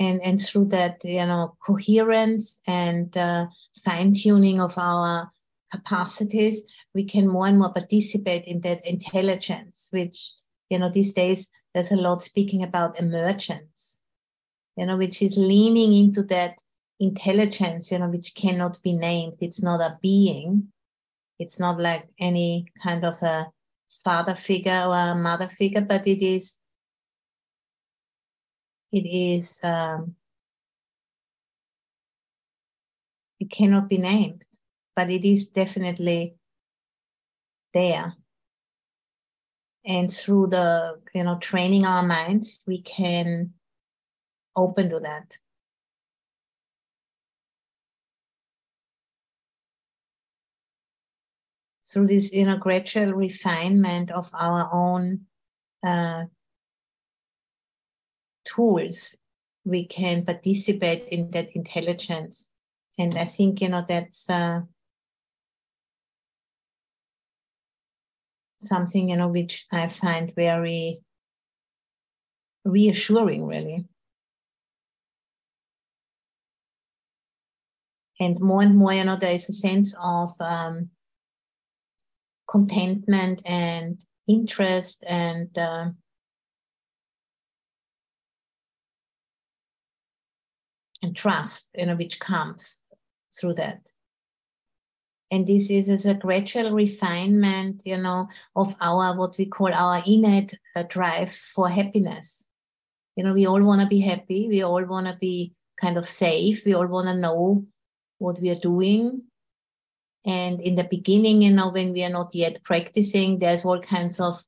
And, 0.00 0.20
and 0.22 0.40
through 0.40 0.66
that, 0.68 1.04
you 1.04 1.26
know, 1.26 1.56
coherence 1.64 2.60
and 2.66 3.16
uh, 3.16 3.46
fine 3.84 4.14
tuning 4.14 4.60
of 4.60 4.76
our 4.78 5.30
capacities, 5.70 6.64
we 6.92 7.04
can 7.04 7.28
more 7.28 7.46
and 7.46 7.58
more 7.58 7.72
participate 7.72 8.46
in 8.46 8.62
that 8.62 8.84
intelligence, 8.84 9.88
which, 9.92 10.32
you 10.70 10.78
know, 10.80 10.90
these 10.90 11.12
days 11.12 11.48
there's 11.74 11.92
a 11.92 11.96
lot 11.96 12.22
speaking 12.22 12.62
about 12.62 12.98
emergence, 12.98 14.00
you 14.76 14.86
know, 14.86 14.96
which 14.96 15.22
is 15.22 15.36
leaning 15.36 15.94
into 15.94 16.22
that 16.24 16.58
intelligence, 16.98 17.90
you 17.90 17.98
know, 17.98 18.08
which 18.08 18.34
cannot 18.34 18.78
be 18.82 18.92
named. 18.92 19.34
It's 19.40 19.62
not 19.62 19.80
a 19.80 19.98
being. 20.02 20.68
It's 21.38 21.58
not 21.58 21.78
like 21.78 22.08
any 22.18 22.66
kind 22.82 23.04
of 23.04 23.20
a 23.22 23.50
father 24.04 24.34
figure 24.34 24.84
or 24.86 24.94
a 24.94 25.14
mother 25.14 25.48
figure, 25.48 25.80
but 25.80 26.06
it 26.06 26.24
is. 26.24 26.58
It 28.92 29.06
is. 29.06 29.60
Um, 29.62 30.16
it 33.38 33.50
cannot 33.50 33.88
be 33.88 33.96
named, 33.96 34.46
but 34.94 35.08
it 35.08 35.24
is 35.24 35.48
definitely 35.48 36.34
there. 37.72 38.14
And 39.84 40.12
through 40.12 40.48
the, 40.48 41.00
you 41.14 41.24
know, 41.24 41.38
training 41.38 41.86
our 41.86 42.02
minds, 42.02 42.60
we 42.66 42.82
can 42.82 43.54
open 44.56 44.90
to 44.90 45.00
that. 45.00 45.38
through 51.90 52.06
this 52.06 52.32
you 52.32 52.44
know 52.44 52.56
gradual 52.56 53.12
refinement 53.12 54.10
of 54.10 54.30
our 54.34 54.72
own 54.72 55.20
uh, 55.84 56.24
tools 58.44 59.16
we 59.64 59.86
can 59.86 60.24
participate 60.24 61.08
in 61.08 61.30
that 61.30 61.50
intelligence 61.54 62.50
and 62.98 63.18
i 63.18 63.24
think 63.24 63.60
you 63.60 63.68
know 63.68 63.84
that's 63.86 64.30
uh, 64.30 64.60
something 68.60 69.10
you 69.10 69.16
know 69.16 69.28
which 69.28 69.66
i 69.72 69.88
find 69.88 70.34
very 70.34 71.00
reassuring 72.64 73.46
really. 73.46 73.84
And 78.18 78.38
more 78.38 78.62
and 78.62 78.76
more 78.76 78.92
you 78.92 79.04
know 79.04 79.16
there 79.16 79.32
is 79.34 79.48
a 79.48 79.52
sense 79.52 79.94
of 80.02 80.34
um, 80.40 80.90
contentment 82.46 83.40
and 83.46 84.04
interest 84.28 85.02
and 85.08 85.56
uh, 85.56 85.88
and 91.02 91.16
trust 91.16 91.70
you 91.74 91.86
know 91.86 91.96
which 91.96 92.20
comes 92.20 92.82
through 93.32 93.54
that 93.54 93.80
and 95.30 95.46
this 95.46 95.70
is, 95.70 95.88
is 95.88 96.06
a 96.06 96.14
gradual 96.14 96.72
refinement 96.72 97.82
you 97.84 97.96
know 97.96 98.28
of 98.56 98.74
our 98.80 99.16
what 99.16 99.36
we 99.38 99.46
call 99.46 99.72
our 99.72 100.02
innate 100.06 100.58
uh, 100.76 100.82
drive 100.84 101.32
for 101.32 101.68
happiness. 101.68 102.48
You 103.16 103.24
know 103.24 103.32
we 103.32 103.46
all 103.46 103.62
want 103.62 103.80
to 103.80 103.86
be 103.86 104.00
happy. 104.00 104.48
We 104.48 104.62
all 104.62 104.84
want 104.84 105.06
to 105.06 105.16
be 105.20 105.54
kind 105.80 105.96
of 105.96 106.08
safe. 106.08 106.64
We 106.64 106.74
all 106.74 106.86
want 106.86 107.08
to 107.08 107.14
know 107.14 107.64
what 108.18 108.38
we 108.40 108.50
are 108.50 108.58
doing. 108.58 109.22
And 110.26 110.60
in 110.60 110.74
the 110.74 110.84
beginning, 110.84 111.42
you 111.42 111.52
know, 111.52 111.70
when 111.70 111.92
we 111.92 112.04
are 112.04 112.10
not 112.10 112.34
yet 112.34 112.62
practicing, 112.62 113.38
there's 113.38 113.64
all 113.64 113.80
kinds 113.80 114.20
of 114.20 114.44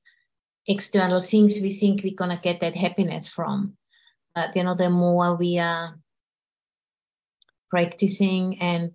external 0.67 1.21
things 1.21 1.59
we 1.61 1.71
think 1.71 2.03
we're 2.03 2.15
going 2.15 2.31
to 2.31 2.43
get 2.43 2.61
that 2.61 2.75
happiness 2.75 3.29
from. 3.29 3.77
But, 4.35 4.55
you 4.55 4.65
know, 4.65 4.75
the 4.75 4.91
more 4.91 5.35
we 5.35 5.59
are 5.59 5.99
practicing 7.71 8.61
and 8.61 8.93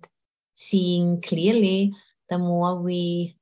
seeing 0.58 1.22
clearly, 1.22 1.94
the 2.30 2.40
more 2.40 2.82
we 2.82 3.36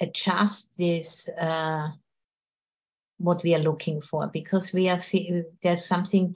adjust 0.00 0.78
this 0.78 1.28
uh, 1.38 1.88
what 3.18 3.42
we 3.42 3.54
are 3.54 3.58
looking 3.58 4.00
for 4.00 4.28
because 4.28 4.72
we 4.72 4.88
are 4.88 5.02
there's 5.60 5.84
something 5.84 6.34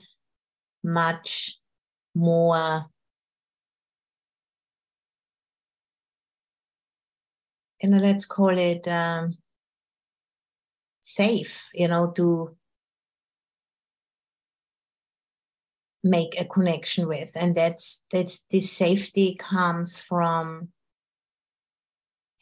much 0.83 1.57
more 2.13 2.85
you 7.81 7.89
know 7.89 7.97
let's 7.97 8.27
call 8.27 8.55
it 8.55 8.87
um, 8.87 9.35
safe 11.01 11.71
you 11.73 11.87
know 11.87 12.11
to 12.11 12.55
make 16.05 16.39
a 16.39 16.45
connection 16.45 17.07
with. 17.07 17.31
And 17.35 17.55
that's 17.55 18.05
that's 18.11 18.45
this 18.51 18.71
safety 18.71 19.35
comes 19.37 19.99
from 19.99 20.69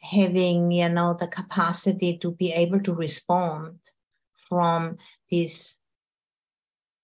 having 0.02 0.70
you 0.70 0.88
know 0.90 1.16
the 1.18 1.26
capacity 1.26 2.18
to 2.18 2.30
be 2.30 2.52
able 2.52 2.78
to 2.80 2.92
respond 2.92 3.78
from 4.48 4.98
this 5.30 5.78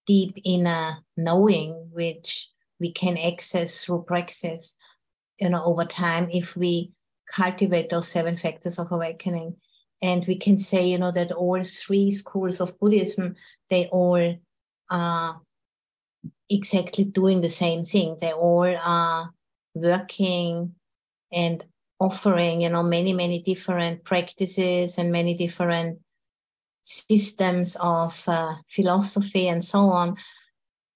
deep 0.07 0.35
inner 0.45 0.99
knowing 1.17 1.89
which 1.93 2.51
we 2.79 2.93
can 2.93 3.17
access 3.17 3.83
through 3.85 4.03
practice 4.03 4.77
you 5.39 5.49
know 5.49 5.65
over 5.65 5.87
time 5.87 6.29
if 6.31 6.57
we 6.57 6.93
cultivate 7.35 7.89
those 7.89 8.09
seven 8.09 8.37
factors 8.37 8.79
of 8.79 8.93
awakening. 8.93 9.57
And 10.03 10.27
we 10.27 10.37
can 10.37 10.59
say 10.59 10.87
you 10.87 10.99
know 10.99 11.13
that 11.13 11.33
all 11.33 11.63
three 11.65 12.11
schools 12.11 12.61
of 12.61 12.79
buddhism 12.79 13.37
they 13.71 13.87
all 13.87 14.37
are 14.91 15.41
exactly 16.51 17.05
doing 17.05 17.41
the 17.41 17.49
same 17.49 17.85
thing. 17.85 18.17
They 18.21 18.33
all 18.33 18.77
are 18.83 19.33
working 19.75 20.75
and 21.33 21.65
offering, 22.01 22.63
you 22.63 22.69
know, 22.69 22.83
many, 22.83 23.13
many 23.13 23.41
different 23.41 24.05
practices 24.05 24.99
and 24.99 25.13
many 25.13 25.35
different 25.35 26.01
systems 26.83 27.77
of 27.81 28.23
uh, 28.27 28.55
philosophy 28.69 29.49
and 29.49 29.63
so 29.63 29.91
on 29.91 30.17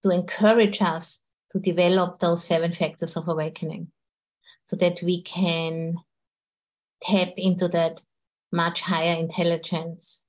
to 0.03 0.11
encourage 0.11 0.81
us 0.81 1.23
to 1.53 1.59
develop 1.59 2.19
those 2.19 2.45
seven 2.45 2.73
factors 2.73 3.17
of 3.17 3.29
awakening 3.29 3.89
so 4.63 4.77
that 4.77 5.01
we 5.03 5.23
can 5.23 5.95
tap 7.03 7.33
into 7.37 7.69
that 7.69 8.03
much 8.51 8.81
higher 8.81 9.17
intelligence, 9.17 10.25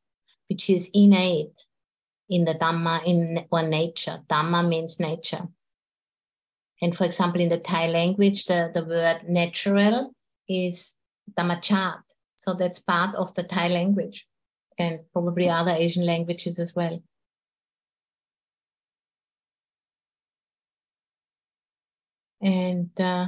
which 0.50 0.70
is 0.70 0.90
innate 0.94 1.66
in 2.30 2.46
the 2.46 2.56
Dhamma 2.56 3.04
in 3.06 3.46
or 3.52 3.64
nature. 3.64 4.20
Dhamma 4.28 4.68
means 4.68 5.00
nature. 5.00 5.48
And 6.82 6.96
for 6.96 7.06
example, 7.06 7.42
in 7.42 7.50
the 7.50 7.60
Thai 7.60 7.88
language, 7.88 8.46
the, 8.46 8.72
the 8.74 8.84
word 8.84 9.22
natural 9.28 10.14
is 10.50 10.94
Dhammachat. 11.38 12.02
So 12.36 12.54
that's 12.54 12.80
part 12.80 13.16
of 13.16 13.34
the 13.36 13.44
Thai 13.44 13.70
language 13.70 14.28
and 14.78 15.00
probably 15.14 15.50
other 15.50 15.72
Asian 15.72 16.06
languages 16.06 16.60
as 16.60 16.76
well. 16.76 17.02
And, 22.42 22.92
uh, 23.00 23.28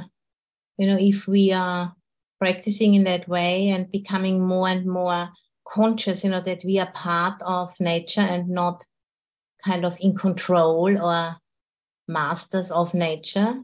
you 0.76 0.86
know, 0.86 0.98
if 1.00 1.26
we 1.26 1.52
are 1.52 1.94
practicing 2.38 2.94
in 2.94 3.04
that 3.04 3.26
way 3.26 3.70
and 3.70 3.90
becoming 3.90 4.40
more 4.40 4.68
and 4.68 4.86
more 4.86 5.30
conscious, 5.68 6.24
you 6.24 6.30
know, 6.30 6.40
that 6.40 6.64
we 6.64 6.78
are 6.78 6.90
part 6.92 7.40
of 7.42 7.78
nature 7.80 8.20
and 8.20 8.48
not 8.48 8.84
kind 9.64 9.84
of 9.84 9.96
in 10.00 10.16
control 10.16 11.00
or 11.00 11.36
masters 12.06 12.70
of 12.70 12.94
nature, 12.94 13.62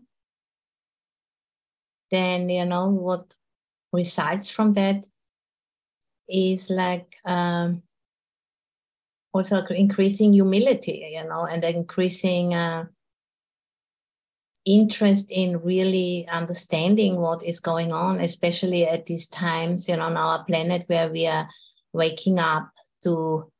then, 2.11 2.49
you 2.49 2.64
know, 2.64 2.88
what 2.88 3.34
results 3.92 4.50
from 4.50 4.75
that 4.75 5.06
is 6.28 6.70
like 6.70 7.16
um, 7.25 7.82
also 9.32 9.64
increasing 9.66 10.32
humility, 10.32 11.11
you 11.12 11.28
know, 11.28 11.46
and 11.46 11.64
increasing 11.64 12.54
uh, 12.54 12.84
interest 14.64 15.31
in 15.31 15.61
really 15.61 16.26
understanding 16.31 17.20
what 17.20 17.42
is 17.42 17.61
going 17.61 17.92
on, 17.92 18.20
especially 18.20 18.87
at 18.87 19.07
these 19.07 19.26
times, 19.29 19.88
you 19.88 19.96
know, 19.96 20.05
on 20.05 20.16
our 20.16 20.44
planet 20.44 20.85
where 20.87 21.11
we 21.11 21.26
are 21.26 21.48
waking 21.94 22.38
up 22.38 22.70
to 23.04 23.50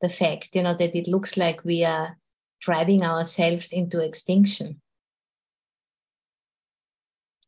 the 0.00 0.08
fact, 0.08 0.50
you 0.54 0.62
know, 0.62 0.74
that 0.74 0.96
it 0.96 1.08
looks 1.08 1.36
like 1.36 1.64
we 1.64 1.84
are 1.84 2.16
driving 2.60 3.02
ourselves 3.04 3.72
into 3.72 4.00
extinction 4.00 4.80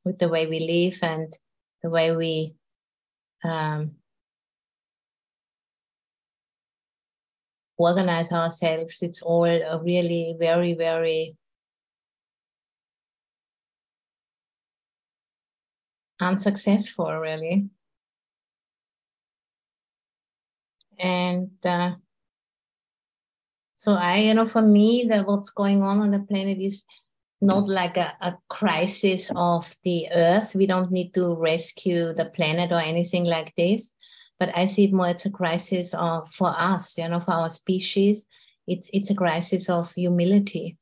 with 0.04 0.18
the 0.18 0.28
way 0.28 0.46
we 0.46 0.58
live 0.58 0.98
and 1.02 1.38
the 1.82 1.88
way 1.88 2.14
we 2.14 2.54
um, 3.44 3.92
organize 7.78 8.32
ourselves. 8.32 9.02
It's 9.02 9.22
all 9.22 9.44
a 9.44 9.80
really 9.82 10.36
very, 10.38 10.74
very 10.74 11.36
unsuccessful, 16.20 17.12
really. 17.12 17.70
And 20.98 21.50
uh, 21.64 21.92
so 23.74 23.94
I, 23.94 24.18
you 24.18 24.34
know, 24.34 24.46
for 24.46 24.62
me, 24.62 25.06
that 25.08 25.26
what's 25.26 25.50
going 25.50 25.82
on 25.82 26.00
on 26.00 26.10
the 26.12 26.20
planet 26.20 26.58
is 26.58 26.84
not 27.40 27.68
like 27.68 27.96
a, 27.96 28.12
a 28.20 28.38
crisis 28.48 29.30
of 29.34 29.74
the 29.82 30.06
earth. 30.14 30.54
We 30.54 30.66
don't 30.66 30.92
need 30.92 31.12
to 31.14 31.34
rescue 31.34 32.14
the 32.14 32.26
planet 32.26 32.70
or 32.70 32.78
anything 32.78 33.24
like 33.24 33.52
this. 33.56 33.92
But 34.38 34.56
I 34.56 34.66
see 34.66 34.84
it 34.84 34.92
more 34.92 35.08
as 35.08 35.26
a 35.26 35.30
crisis 35.30 35.94
of 35.94 36.30
for 36.30 36.54
us, 36.56 36.96
you 36.96 37.08
know, 37.08 37.20
for 37.20 37.32
our 37.32 37.50
species. 37.50 38.28
It's 38.66 38.88
it's 38.92 39.10
a 39.10 39.14
crisis 39.14 39.68
of 39.68 39.92
humility, 39.92 40.76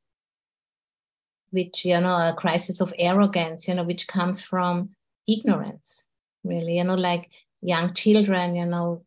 which 1.50 1.86
you 1.86 2.00
know, 2.00 2.28
a 2.28 2.34
crisis 2.36 2.80
of 2.80 2.92
arrogance, 2.98 3.66
you 3.66 3.74
know, 3.74 3.84
which 3.84 4.06
comes 4.06 4.42
from 4.42 4.90
ignorance, 5.26 6.06
really. 6.44 6.76
You 6.76 6.84
know, 6.84 6.94
like 6.94 7.30
young 7.62 7.94
children, 7.94 8.54
you 8.56 8.66
know, 8.66 9.04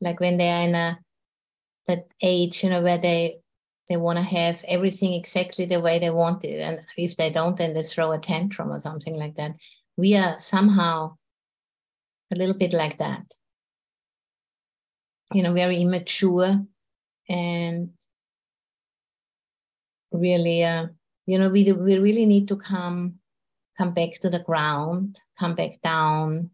like 0.00 0.20
when 0.20 0.36
they 0.36 0.50
are 0.50 0.68
in 0.68 0.74
a 0.74 0.98
that 1.86 2.06
age, 2.22 2.62
you 2.62 2.70
know, 2.70 2.82
where 2.82 2.98
they 2.98 3.38
they 3.88 3.96
want 3.96 4.18
to 4.18 4.24
have 4.24 4.64
everything 4.68 5.14
exactly 5.14 5.64
the 5.64 5.80
way 5.80 5.98
they 5.98 6.10
want 6.10 6.44
it, 6.44 6.60
and 6.60 6.80
if 6.96 7.16
they 7.16 7.30
don't, 7.30 7.56
then 7.56 7.74
they 7.74 7.82
throw 7.82 8.12
a 8.12 8.18
tantrum 8.18 8.70
or 8.70 8.78
something 8.78 9.14
like 9.14 9.34
that. 9.36 9.56
We 9.96 10.16
are 10.16 10.38
somehow 10.38 11.16
a 12.32 12.36
little 12.36 12.54
bit 12.54 12.72
like 12.72 12.98
that, 12.98 13.24
you 15.34 15.42
know, 15.42 15.52
very 15.52 15.82
immature 15.82 16.64
and 17.28 17.90
really, 20.12 20.64
uh, 20.64 20.86
you 21.26 21.38
know, 21.38 21.48
we 21.48 21.64
do, 21.64 21.74
we 21.74 21.98
really 21.98 22.26
need 22.26 22.48
to 22.48 22.56
come 22.56 23.14
come 23.76 23.92
back 23.94 24.12
to 24.20 24.28
the 24.28 24.40
ground, 24.40 25.20
come 25.38 25.54
back 25.54 25.80
down, 25.82 26.50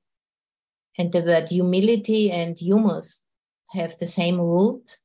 and 0.96 1.12
the 1.12 1.22
word 1.22 1.48
humility 1.50 2.30
and 2.30 2.56
humus 2.56 3.25
have 3.76 3.98
the 3.98 4.06
same 4.06 4.40
root 4.40 4.98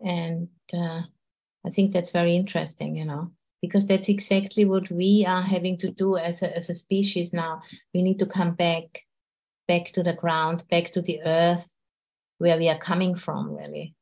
and 0.00 0.48
uh, 0.72 1.02
I 1.66 1.70
think 1.70 1.92
that's 1.92 2.10
very 2.10 2.34
interesting, 2.34 2.96
you 2.96 3.04
know, 3.04 3.32
because 3.60 3.86
that's 3.86 4.08
exactly 4.08 4.64
what 4.64 4.90
we 4.90 5.24
are 5.26 5.42
having 5.42 5.76
to 5.78 5.90
do 5.90 6.16
as 6.16 6.42
a, 6.42 6.56
as 6.56 6.70
a 6.70 6.74
species 6.74 7.32
now. 7.32 7.62
We 7.92 8.02
need 8.02 8.18
to 8.20 8.26
come 8.26 8.54
back, 8.54 9.02
back 9.66 9.86
to 9.92 10.02
the 10.02 10.14
ground, 10.14 10.64
back 10.70 10.92
to 10.92 11.02
the 11.02 11.20
earth, 11.24 11.70
where 12.38 12.56
we 12.56 12.68
are 12.68 12.78
coming 12.78 13.16
from, 13.16 13.54
really. 13.54 13.94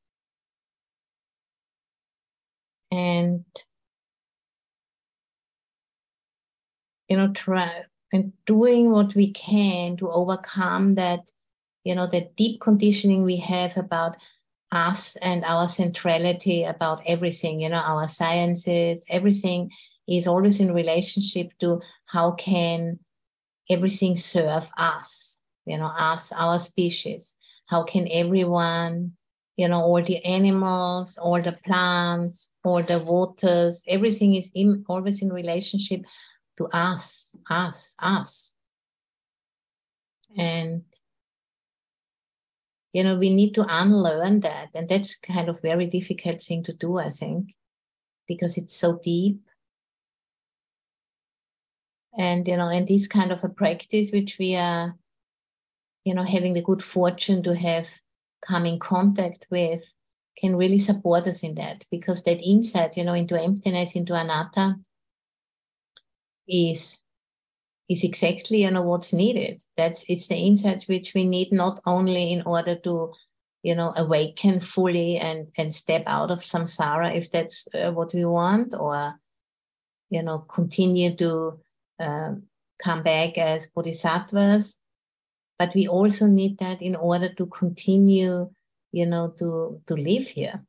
And 2.91 3.45
you 7.09 7.17
know, 7.17 7.33
try 7.33 7.85
and 8.13 8.33
doing 8.47 8.91
what 8.91 9.15
we 9.15 9.33
can 9.33 9.97
to 9.97 10.11
overcome 10.11 10.97
that, 10.97 11.31
you 11.87 11.95
know, 11.95 12.07
the 12.07 12.29
deep 12.37 12.61
conditioning 12.61 13.23
we 13.23 13.37
have 13.37 13.77
about 13.77 14.17
us 14.73 15.17
and 15.23 15.45
our 15.45 15.69
centrality 15.69 16.65
about 16.65 17.01
everything 17.07 17.61
you 17.61 17.69
know 17.69 17.77
our 17.77 18.09
sciences 18.09 19.07
everything 19.09 19.71
is 20.09 20.27
always 20.27 20.59
in 20.59 20.75
relationship 20.75 21.53
to 21.61 21.81
how 22.07 22.33
can 22.33 22.99
everything 23.71 24.17
serve 24.17 24.69
us 24.77 25.37
you 25.67 25.77
know 25.77 25.87
us 25.87 26.33
our 26.33 26.59
species. 26.59 27.37
How 27.67 27.83
can 27.83 28.09
everyone 28.11 29.13
you 29.57 29.69
know 29.69 29.83
all 29.83 30.03
the 30.03 30.25
animals 30.25 31.19
all 31.19 31.43
the 31.43 31.59
plants 31.67 32.51
all 32.65 32.83
the 32.83 32.99
waters 33.01 33.83
everything 33.89 34.37
is 34.37 34.51
in, 34.55 34.85
always 34.89 35.21
in 35.21 35.33
relationship 35.33 36.03
to 36.57 36.67
us 36.69 37.35
us 37.51 37.95
us. 37.99 38.55
And 40.37 40.85
you 42.97 43.05
know 43.05 43.17
we 43.17 43.29
need 43.29 43.55
to 43.55 43.67
unlearn 43.69 44.41
that. 44.41 44.69
And 44.75 44.89
that's 44.89 45.17
kind 45.17 45.51
of 45.51 45.61
very 45.61 45.87
difficult 45.87 46.43
thing 46.43 46.63
to 46.65 46.73
do 46.73 46.99
i 46.99 47.11
think 47.11 47.53
because 48.27 48.57
it's 48.57 48.75
so 48.75 48.99
deep. 49.05 49.41
And 52.19 52.49
you 52.49 52.57
know 52.57 52.71
and 52.71 52.89
this 52.89 53.07
kind 53.07 53.33
of 53.33 53.45
a 53.45 53.51
practice 53.51 54.09
which 54.13 54.39
we 54.39 54.57
are 54.57 54.97
you 56.05 56.15
know 56.15 56.25
having 56.25 56.55
the 56.55 56.63
good 56.63 56.83
fortune 56.83 57.43
to 57.43 57.55
have 57.55 57.89
come 58.41 58.65
in 58.65 58.79
contact 58.79 59.47
with 59.51 59.83
can 60.39 60.57
really 60.57 60.79
support 60.79 61.27
us 61.27 61.43
in 61.43 61.55
that 61.57 61.85
because 61.91 62.23
that 62.23 62.41
insight, 62.43 62.97
you 62.97 63.05
know, 63.05 63.15
into 63.15 63.43
emptiness, 63.43 63.97
into 63.97 64.15
anatta 64.15 64.77
is 66.47 67.03
is 67.89 68.03
exactly 68.03 68.63
you 68.63 68.71
know 68.71 68.83
what's 68.83 69.13
needed. 69.13 69.63
That's 69.77 70.05
it's 70.09 70.29
the 70.29 70.37
insight 70.37 70.85
which 70.85 71.15
we 71.15 71.25
need 71.25 71.53
not 71.53 71.81
only 71.87 72.33
in 72.33 72.43
order 72.43 72.77
to 72.77 73.13
you 73.63 73.75
know 73.75 73.93
awaken 73.97 74.61
fully 74.61 75.17
and 75.17 75.49
and 75.57 75.75
step 75.75 76.03
out 76.07 76.31
of 76.31 76.39
samsara 76.39 77.17
if 77.17 77.31
that's 77.33 77.67
uh, 77.75 77.91
what 77.91 78.15
we 78.15 78.25
want 78.25 78.75
or 78.79 79.15
you 80.11 80.23
know 80.23 80.39
continue 80.39 81.15
to 81.17 81.59
um, 81.99 82.43
come 82.79 83.03
back 83.03 83.39
as 83.39 83.67
bodhisattvas. 83.69 84.81
But 85.59 85.75
we 85.75 85.89
also 85.89 86.27
need 86.27 86.59
that 86.59 86.83
in 86.83 86.97
order 86.97 87.33
to 87.35 87.47
continue 87.47 88.51
you 88.93 89.07
know 89.07 89.31
to 89.39 89.81
to 89.87 89.95
live 89.95 90.29
here. 90.29 90.65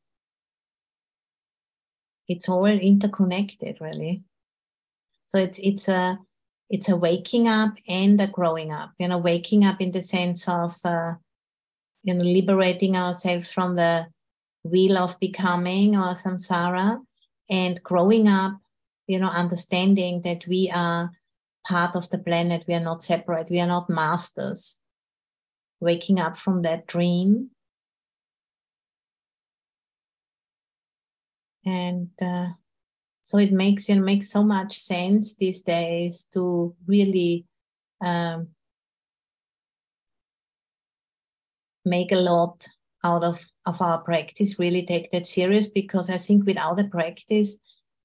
It's 2.28 2.48
all 2.48 2.66
interconnected 2.66 3.78
really. 3.80 4.22
So 5.26 5.38
it's 5.38 5.58
it's 5.58 5.88
a 5.88 6.18
it's 6.70 6.88
a 6.88 6.96
waking 6.96 7.48
up 7.48 7.74
and 7.88 8.20
a 8.20 8.26
growing 8.26 8.72
up 8.72 8.92
you 8.98 9.08
know 9.08 9.18
waking 9.18 9.64
up 9.64 9.80
in 9.80 9.92
the 9.92 10.02
sense 10.02 10.48
of 10.48 10.76
uh, 10.84 11.14
you 12.02 12.14
know 12.14 12.24
liberating 12.24 12.96
ourselves 12.96 13.50
from 13.50 13.76
the 13.76 14.06
wheel 14.64 14.98
of 14.98 15.18
becoming 15.20 15.96
or 15.96 16.14
samsara 16.14 17.00
and 17.50 17.82
growing 17.82 18.28
up 18.28 18.58
you 19.06 19.18
know 19.18 19.28
understanding 19.28 20.22
that 20.22 20.46
we 20.46 20.70
are 20.74 21.10
part 21.68 21.94
of 21.94 22.08
the 22.10 22.18
planet. 22.18 22.64
We 22.66 22.74
are 22.74 22.80
not 22.80 23.04
separate. 23.04 23.50
We 23.50 23.60
are 23.60 23.66
not 23.66 23.90
masters. 23.90 24.78
Waking 25.80 26.18
up 26.18 26.36
from 26.36 26.62
that 26.62 26.86
dream. 26.86 27.50
And 31.64 32.10
uh, 32.20 32.48
so 33.28 33.36
it 33.36 33.52
makes 33.52 33.90
it 33.90 34.00
makes 34.00 34.30
so 34.30 34.42
much 34.42 34.78
sense 34.78 35.34
these 35.34 35.60
days 35.60 36.26
to 36.32 36.74
really 36.86 37.44
um, 38.02 38.48
make 41.84 42.10
a 42.10 42.16
lot 42.16 42.66
out 43.04 43.22
of 43.22 43.44
of 43.66 43.82
our 43.82 43.98
practice 43.98 44.58
really 44.58 44.82
take 44.82 45.10
that 45.10 45.26
serious 45.26 45.66
because 45.66 46.08
i 46.08 46.16
think 46.16 46.46
without 46.46 46.80
a 46.80 46.84
practice 46.84 47.58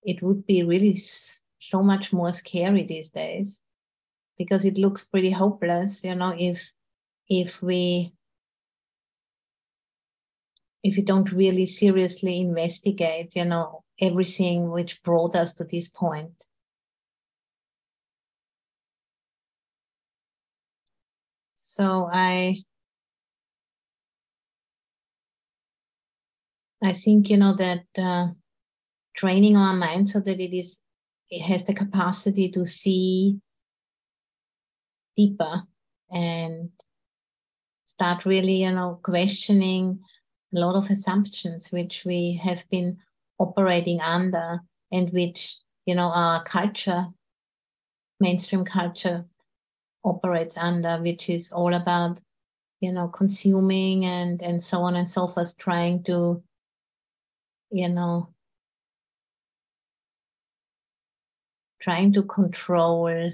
it 0.04 0.22
would 0.22 0.46
be 0.46 0.62
really 0.62 0.98
so 0.98 1.82
much 1.82 2.12
more 2.12 2.34
scary 2.34 2.84
these 2.84 3.10
days. 3.10 3.62
Because 4.38 4.66
it 4.66 4.78
looks 4.78 5.06
pretty 5.06 5.32
hopeless 5.32 6.04
you 6.04 6.16
know 6.16 6.36
if 6.38 6.70
if 7.30 7.62
we 7.62 8.12
if 10.84 10.98
we 10.98 11.04
don't 11.04 11.32
really 11.32 11.66
seriously 11.66 12.42
investigate 12.42 13.36
you 13.36 13.46
know 13.46 13.83
everything 14.00 14.70
which 14.72 15.02
brought 15.04 15.36
us 15.36 15.54
to 15.56 15.64
this 15.64 15.88
point. 15.88 16.46
So 21.56 22.08
i 22.14 22.64
i 26.84 26.92
think 26.92 27.30
you 27.30 27.38
know 27.38 27.56
that 27.56 27.86
uh, 27.98 28.28
training 29.16 29.58
our 29.58 29.74
mind 29.74 30.08
so 30.10 30.20
that 30.20 30.40
it 30.40 30.56
is 30.56 30.82
it 31.32 31.42
has 31.42 31.64
the 31.64 31.74
capacity 31.74 32.48
to 32.50 32.64
see 32.66 33.40
deeper 35.16 35.64
and 36.12 36.70
start 37.86 38.26
really 38.26 38.62
you 38.64 38.72
know 38.72 39.00
questioning 39.02 40.00
a 40.56 40.60
lot 40.60 40.76
of 40.76 40.92
assumptions 40.92 41.72
which 41.72 42.04
we 42.06 42.40
have 42.44 42.64
been 42.70 42.98
operating 43.40 44.02
under 44.02 44.60
and 44.92 45.10
which 45.12 45.58
you 45.86 45.96
know 45.96 46.12
our 46.14 46.44
culture 46.44 47.08
mainstream 48.20 48.64
culture 48.64 49.26
operates 50.04 50.58
under 50.58 50.98
which 51.02 51.30
is 51.30 51.52
all 51.52 51.74
about 51.74 52.20
you 52.80 52.92
know 52.92 53.08
consuming 53.08 54.06
and 54.06 54.42
and 54.42 54.62
so 54.62 54.82
on 54.82 54.96
and 54.96 55.10
so 55.10 55.28
forth 55.28 55.58
trying 55.58 56.04
to 56.04 56.42
you 57.72 57.90
know 57.90 58.30
trying 61.84 62.14
to 62.14 62.24
control 62.24 63.34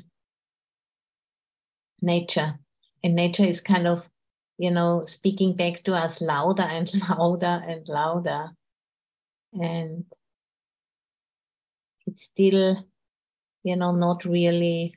nature. 2.01 2.57
And 3.03 3.15
nature 3.15 3.43
is 3.43 3.61
kind 3.61 3.87
of, 3.87 4.09
you 4.57 4.71
know, 4.71 5.03
speaking 5.03 5.55
back 5.55 5.83
to 5.83 5.93
us 5.93 6.21
louder 6.21 6.63
and 6.63 6.91
louder 7.09 7.63
and 7.67 7.87
louder. 7.87 8.49
And 9.53 10.05
it's 12.05 12.23
still, 12.23 12.85
you 13.63 13.75
know, 13.75 13.91
not 13.91 14.25
really 14.25 14.95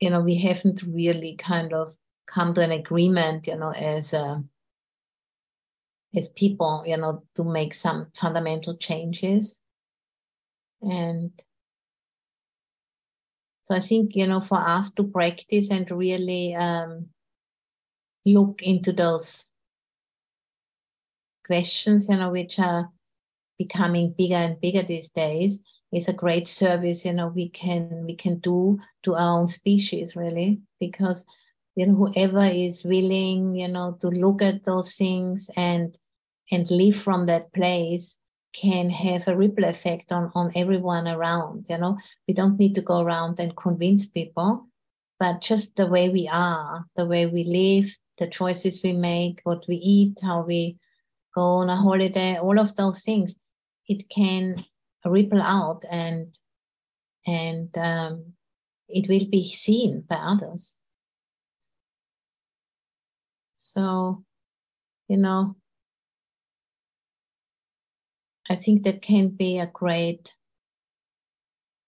you 0.00 0.08
know, 0.08 0.20
we 0.20 0.36
haven't 0.36 0.82
really 0.82 1.36
kind 1.36 1.72
of 1.72 1.94
come 2.26 2.54
to 2.54 2.62
an 2.62 2.72
agreement, 2.72 3.46
you 3.46 3.56
know, 3.56 3.70
as 3.72 4.12
a 4.12 4.42
as 6.16 6.28
people, 6.30 6.82
you 6.86 6.96
know, 6.96 7.22
to 7.36 7.44
make 7.44 7.72
some 7.72 8.08
fundamental 8.14 8.76
changes. 8.76 9.60
And 10.82 11.30
so 13.62 13.76
I 13.76 13.80
think, 13.80 14.16
you 14.16 14.26
know, 14.26 14.40
for 14.40 14.58
us 14.58 14.90
to 14.94 15.04
practice 15.04 15.70
and 15.70 15.88
really 15.90 16.54
um, 16.54 17.10
look 18.24 18.62
into 18.62 18.92
those 18.92 19.48
questions, 21.46 22.08
you 22.08 22.16
know, 22.16 22.30
which 22.30 22.58
are 22.58 22.90
becoming 23.58 24.14
bigger 24.16 24.36
and 24.36 24.60
bigger 24.60 24.82
these 24.82 25.10
days, 25.10 25.62
is 25.92 26.08
a 26.08 26.12
great 26.12 26.46
service, 26.46 27.04
you 27.04 27.12
know, 27.12 27.28
we 27.28 27.48
can 27.48 28.04
we 28.04 28.14
can 28.14 28.38
do 28.38 28.78
to 29.02 29.14
our 29.14 29.40
own 29.40 29.48
species, 29.48 30.14
really, 30.14 30.60
because 30.78 31.24
you 31.76 31.86
know, 31.86 31.94
whoever 31.94 32.44
is 32.44 32.84
willing, 32.84 33.54
you 33.54 33.68
know, 33.68 33.96
to 34.00 34.08
look 34.08 34.42
at 34.42 34.64
those 34.64 34.94
things 34.94 35.50
and 35.56 35.96
and 36.52 36.70
live 36.70 36.96
from 36.96 37.26
that 37.26 37.52
place 37.52 38.18
can 38.52 38.90
have 38.90 39.28
a 39.28 39.36
ripple 39.36 39.64
effect 39.64 40.10
on, 40.10 40.30
on 40.34 40.50
everyone 40.56 41.06
around. 41.06 41.66
You 41.68 41.78
know, 41.78 41.98
we 42.26 42.34
don't 42.34 42.58
need 42.58 42.74
to 42.74 42.82
go 42.82 43.00
around 43.00 43.38
and 43.38 43.56
convince 43.56 44.06
people, 44.06 44.68
but 45.20 45.42
just 45.42 45.76
the 45.76 45.86
way 45.86 46.08
we 46.08 46.26
are, 46.32 46.86
the 46.96 47.04
way 47.04 47.26
we 47.26 47.44
live, 47.44 47.94
the 48.16 48.26
choices 48.26 48.80
we 48.82 48.94
make, 48.94 49.40
what 49.44 49.62
we 49.68 49.76
eat, 49.76 50.18
how 50.22 50.40
we 50.40 50.78
go 51.34 51.42
on 51.42 51.68
a 51.68 51.76
holiday, 51.76 52.38
all 52.38 52.58
of 52.58 52.74
those 52.74 53.02
things, 53.02 53.36
it 53.86 54.08
can 54.08 54.64
ripple 55.04 55.42
out 55.42 55.84
and 55.90 56.38
and 57.26 57.76
um, 57.76 58.32
it 58.88 59.08
will 59.08 59.26
be 59.30 59.46
seen 59.46 60.02
by 60.08 60.16
others. 60.16 60.78
So, 63.52 64.24
you 65.06 65.18
know, 65.18 65.54
I 68.48 68.54
think 68.54 68.84
that 68.84 69.02
can 69.02 69.28
be 69.28 69.58
a 69.58 69.66
great 69.66 70.34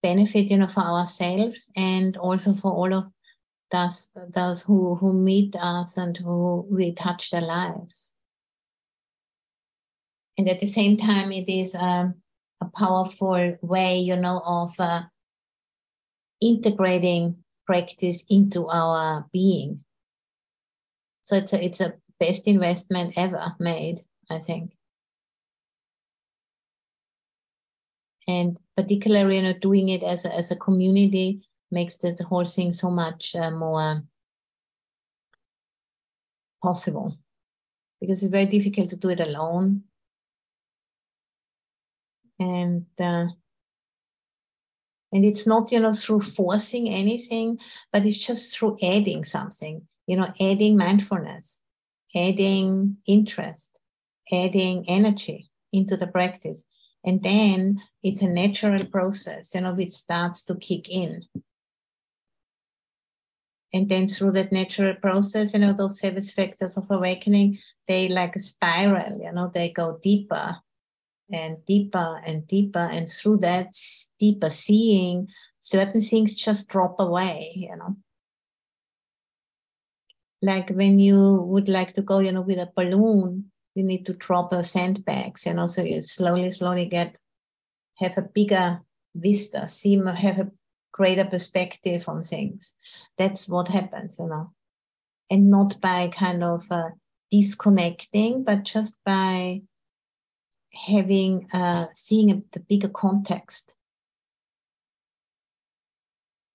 benefit, 0.03 0.51
you 0.51 0.57
know, 0.59 0.67
for 0.67 0.81
ourselves 0.81 1.71
and 1.75 2.15
also 2.17 2.53
for 2.53 2.71
all 2.71 2.93
of 2.93 3.05
those 3.73 4.63
who, 4.63 4.95
who 4.95 5.13
meet 5.13 5.55
us 5.55 5.97
and 5.97 6.15
who 6.17 6.65
we 6.69 6.93
touch 6.93 7.31
their 7.31 7.41
lives. 7.41 8.13
And 10.37 10.47
at 10.49 10.59
the 10.59 10.65
same 10.65 10.97
time, 10.97 11.31
it 11.31 11.49
is 11.49 11.75
um, 11.75 12.15
a 12.61 12.65
powerful 12.65 13.57
way, 13.61 13.97
you 13.97 14.15
know, 14.15 14.41
of 14.45 14.79
uh, 14.79 15.03
integrating 16.41 17.37
practice 17.65 18.23
into 18.29 18.67
our 18.67 19.25
being. 19.33 19.83
So 21.23 21.35
it's 21.35 21.53
a, 21.53 21.63
it's 21.63 21.81
a 21.81 21.93
best 22.19 22.47
investment 22.47 23.13
ever 23.17 23.55
made, 23.59 24.01
I 24.29 24.39
think. 24.39 24.71
and 28.27 28.57
particularly 28.77 29.37
you 29.37 29.41
know 29.41 29.53
doing 29.53 29.89
it 29.89 30.03
as 30.03 30.25
a, 30.25 30.33
as 30.33 30.51
a 30.51 30.55
community 30.55 31.41
makes 31.73 31.97
the 31.97 32.15
whole 32.29 32.45
thing 32.45 32.71
so 32.71 32.89
much 32.89 33.35
uh, 33.35 33.51
more 33.51 34.03
possible. 36.61 37.17
Because 37.99 38.23
it's 38.23 38.31
very 38.31 38.45
difficult 38.45 38.89
to 38.91 38.97
do 38.97 39.09
it 39.09 39.19
alone. 39.19 39.83
And 42.39 42.85
uh, 42.99 43.27
and 45.11 45.25
it's 45.25 45.45
not 45.45 45.71
you 45.71 45.79
know 45.79 45.93
through 45.93 46.21
forcing 46.21 46.89
anything 46.89 47.59
but 47.91 48.05
it's 48.05 48.17
just 48.17 48.57
through 48.57 48.77
adding 48.81 49.23
something. 49.23 49.87
You 50.07 50.17
know 50.17 50.33
adding 50.39 50.75
mindfulness 50.77 51.61
adding 52.15 52.97
interest 53.07 53.79
adding 54.31 54.85
energy 54.87 55.49
into 55.71 55.97
the 55.97 56.07
practice. 56.07 56.63
And 57.05 57.21
then 57.21 57.81
it's 58.01 58.21
a 58.21 58.27
natural 58.27 58.85
process, 58.85 59.53
you 59.53 59.61
know, 59.61 59.73
which 59.73 59.91
starts 59.91 60.45
to 60.45 60.55
kick 60.55 60.89
in. 60.89 61.23
And 63.73 63.89
then 63.89 64.07
through 64.07 64.31
that 64.33 64.51
natural 64.51 64.93
process, 64.95 65.53
you 65.53 65.59
know, 65.59 65.73
those 65.73 65.99
seven 65.99 66.21
factors 66.21 66.77
of 66.77 66.89
awakening, 66.91 67.59
they 67.87 68.07
like 68.07 68.37
spiral, 68.37 69.19
you 69.19 69.31
know, 69.31 69.49
they 69.51 69.69
go 69.69 69.99
deeper 70.01 70.57
and 71.31 71.57
deeper 71.65 72.21
and 72.25 72.45
deeper. 72.47 72.79
And 72.79 73.09
through 73.09 73.37
that 73.37 73.75
deeper 74.19 74.51
seeing, 74.51 75.27
certain 75.59 76.01
things 76.01 76.35
just 76.35 76.67
drop 76.67 76.99
away, 76.99 77.51
you 77.55 77.75
know. 77.75 77.97
Like 80.43 80.69
when 80.69 80.99
you 80.99 81.41
would 81.47 81.67
like 81.67 81.93
to 81.93 82.01
go, 82.01 82.19
you 82.19 82.31
know, 82.31 82.41
with 82.41 82.59
a 82.59 82.69
balloon, 82.75 83.51
you 83.73 83.83
need 83.83 84.05
to 84.05 84.13
drop 84.13 84.53
a 84.53 84.63
sandbags, 84.63 85.47
you 85.47 85.53
know, 85.53 85.65
so 85.65 85.81
you 85.81 86.03
slowly, 86.03 86.51
slowly 86.51 86.85
get 86.85 87.17
have 87.95 88.17
a 88.17 88.21
bigger 88.21 88.81
vista, 89.15 89.67
see 89.67 89.95
more, 89.95 90.13
have 90.13 90.39
a 90.39 90.51
greater 90.93 91.25
perspective 91.25 92.07
on 92.07 92.23
things. 92.23 92.73
That's 93.17 93.49
what 93.49 93.67
happens, 93.67 94.17
you 94.17 94.27
know, 94.27 94.53
and 95.29 95.49
not 95.49 95.81
by 95.81 96.07
kind 96.07 96.43
of 96.43 96.63
uh, 96.71 96.91
disconnecting, 97.29 98.45
but 98.45 98.63
just 98.63 98.99
by 99.03 99.63
having 100.73 101.49
uh, 101.51 101.87
seeing 101.93 102.43
the 102.51 102.59
bigger 102.61 102.89
context. 102.89 103.75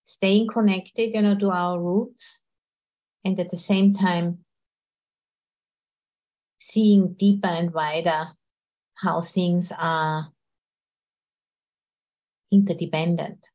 Staying 0.05 0.49
connected 0.49 1.13
you 1.13 1.21
know 1.21 1.37
to 1.37 1.51
our 1.51 1.79
roots 1.79 2.41
and 3.25 3.39
at 3.39 3.51
the 3.51 3.59
same 3.59 3.93
time 3.93 4.39
seeing 6.59 7.13
deeper 7.13 7.49
and 7.49 7.75
wider 7.75 8.29
how 8.95 9.21
things 9.21 9.71
are 9.79 10.33
interdependent 12.51 13.51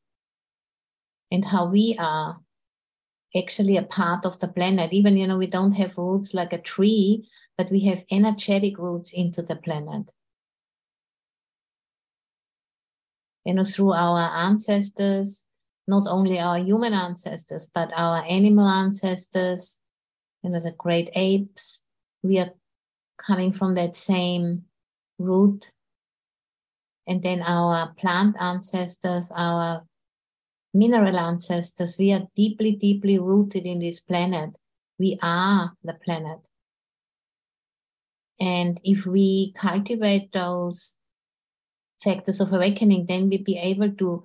and 1.33 1.43
how 1.43 1.65
we 1.65 1.97
are 1.99 2.39
actually 3.35 3.75
a 3.75 3.81
part 3.81 4.23
of 4.23 4.39
the 4.39 4.47
planet. 4.47 4.93
Even 4.93 5.17
you 5.17 5.27
know 5.27 5.37
we 5.37 5.47
don't 5.47 5.73
have 5.73 5.97
roots 5.97 6.33
like 6.33 6.53
a 6.53 6.61
tree 6.61 7.27
but 7.57 7.69
we 7.71 7.81
have 7.81 8.05
energetic 8.11 8.77
roots 8.77 9.11
into 9.11 9.41
the 9.41 9.55
planet. 9.55 10.11
You 13.45 13.55
know 13.55 13.63
through 13.63 13.93
our 13.93 14.19
ancestors 14.19 15.47
not 15.87 16.07
only 16.07 16.39
our 16.39 16.59
human 16.59 16.93
ancestors 16.93 17.69
but 17.73 17.91
our 17.95 18.23
animal 18.29 18.69
ancestors 18.69 19.81
you 20.43 20.51
know 20.51 20.61
the 20.61 20.71
great 20.71 21.09
apes 21.15 21.83
we 22.21 22.37
are 22.39 22.51
coming 23.17 23.51
from 23.51 23.75
that 23.75 23.95
same 23.97 24.63
root. 25.17 25.71
And 27.07 27.21
then 27.23 27.41
our 27.41 27.93
plant 27.97 28.35
ancestors 28.39 29.31
our 29.35 29.83
mineral 30.73 31.17
ancestors 31.17 31.97
we 31.97 32.11
are 32.11 32.27
deeply 32.35 32.73
deeply 32.73 33.19
rooted 33.19 33.65
in 33.65 33.79
this 33.79 33.99
planet 33.99 34.57
we 34.99 35.17
are 35.21 35.73
the 35.83 35.93
planet 35.93 36.39
and 38.39 38.79
if 38.83 39.05
we 39.05 39.53
cultivate 39.55 40.31
those 40.33 40.97
factors 42.03 42.41
of 42.41 42.51
awakening, 42.51 43.05
then 43.05 43.29
we'll 43.29 43.43
be 43.43 43.57
able 43.57 43.91
to, 43.91 44.23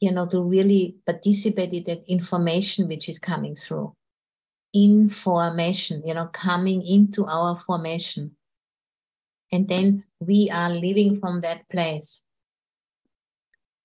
you 0.00 0.12
know, 0.12 0.26
to 0.26 0.42
really 0.42 0.96
participate 1.06 1.72
in 1.72 1.84
that 1.84 2.04
information 2.08 2.88
which 2.88 3.08
is 3.08 3.18
coming 3.18 3.54
through. 3.54 3.94
Information, 4.74 6.02
you 6.06 6.14
know, 6.14 6.28
coming 6.28 6.86
into 6.86 7.26
our 7.26 7.58
formation. 7.58 8.34
And 9.52 9.68
then 9.68 10.04
we 10.18 10.48
are 10.50 10.70
living 10.70 11.20
from 11.20 11.42
that 11.42 11.68
place. 11.68 12.22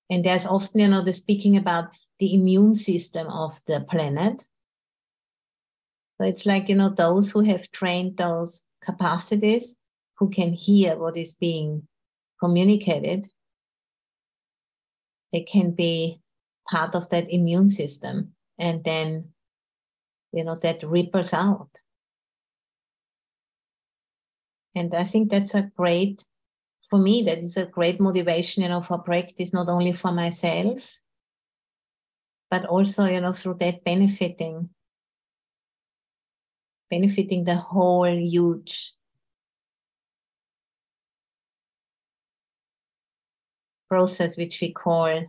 And 0.09 0.23
there's 0.23 0.45
often, 0.45 0.79
you 0.81 0.87
know, 0.87 1.01
the 1.01 1.13
speaking 1.13 1.57
about 1.57 1.89
the 2.19 2.33
immune 2.33 2.75
system 2.75 3.27
of 3.27 3.59
the 3.67 3.81
planet. 3.81 4.45
So 6.19 6.27
it's 6.27 6.45
like, 6.45 6.69
you 6.69 6.75
know, 6.75 6.89
those 6.89 7.29
who 7.29 7.41
have 7.41 7.71
trained 7.71 8.17
those 8.17 8.65
capacities 8.81 9.77
who 10.17 10.29
can 10.29 10.53
hear 10.53 10.97
what 10.97 11.17
is 11.17 11.33
being 11.33 11.87
communicated, 12.39 13.27
they 15.31 15.41
can 15.41 15.71
be 15.71 16.21
part 16.69 16.95
of 16.95 17.09
that 17.09 17.31
immune 17.31 17.69
system. 17.69 18.33
And 18.57 18.83
then, 18.83 19.29
you 20.31 20.43
know, 20.43 20.55
that 20.55 20.83
ripples 20.83 21.33
out. 21.33 21.69
And 24.73 24.93
I 24.93 25.03
think 25.03 25.29
that's 25.29 25.55
a 25.55 25.71
great, 25.75 26.25
for 26.89 26.99
me, 26.99 27.23
that 27.23 27.39
is 27.39 27.57
a 27.57 27.65
great 27.65 27.99
motivation, 27.99 28.63
you 28.63 28.69
know, 28.69 28.81
for 28.81 28.99
practice, 28.99 29.53
not 29.53 29.69
only 29.69 29.93
for 29.93 30.11
myself, 30.11 30.97
but 32.49 32.65
also, 32.65 33.05
you 33.05 33.19
know, 33.19 33.33
through 33.33 33.55
that 33.55 33.83
benefiting, 33.83 34.69
benefiting 36.89 37.43
the 37.43 37.55
whole 37.57 38.07
huge 38.07 38.93
process 43.89 44.37
which 44.37 44.59
we 44.61 44.71
call 44.71 45.25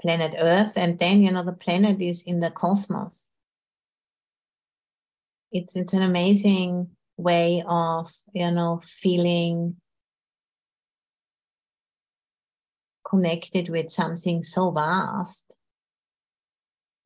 planet 0.00 0.34
Earth. 0.38 0.76
And 0.76 0.98
then, 0.98 1.22
you 1.22 1.32
know, 1.32 1.44
the 1.44 1.52
planet 1.52 2.00
is 2.00 2.22
in 2.22 2.40
the 2.40 2.50
cosmos. 2.50 3.30
It's, 5.52 5.76
it's 5.76 5.92
an 5.92 6.02
amazing 6.02 6.90
way 7.16 7.62
of, 7.66 8.12
you 8.32 8.50
know, 8.50 8.80
feeling 8.82 9.76
connected 13.14 13.68
with 13.68 13.90
something 13.90 14.42
so 14.42 14.70
vast 14.70 15.56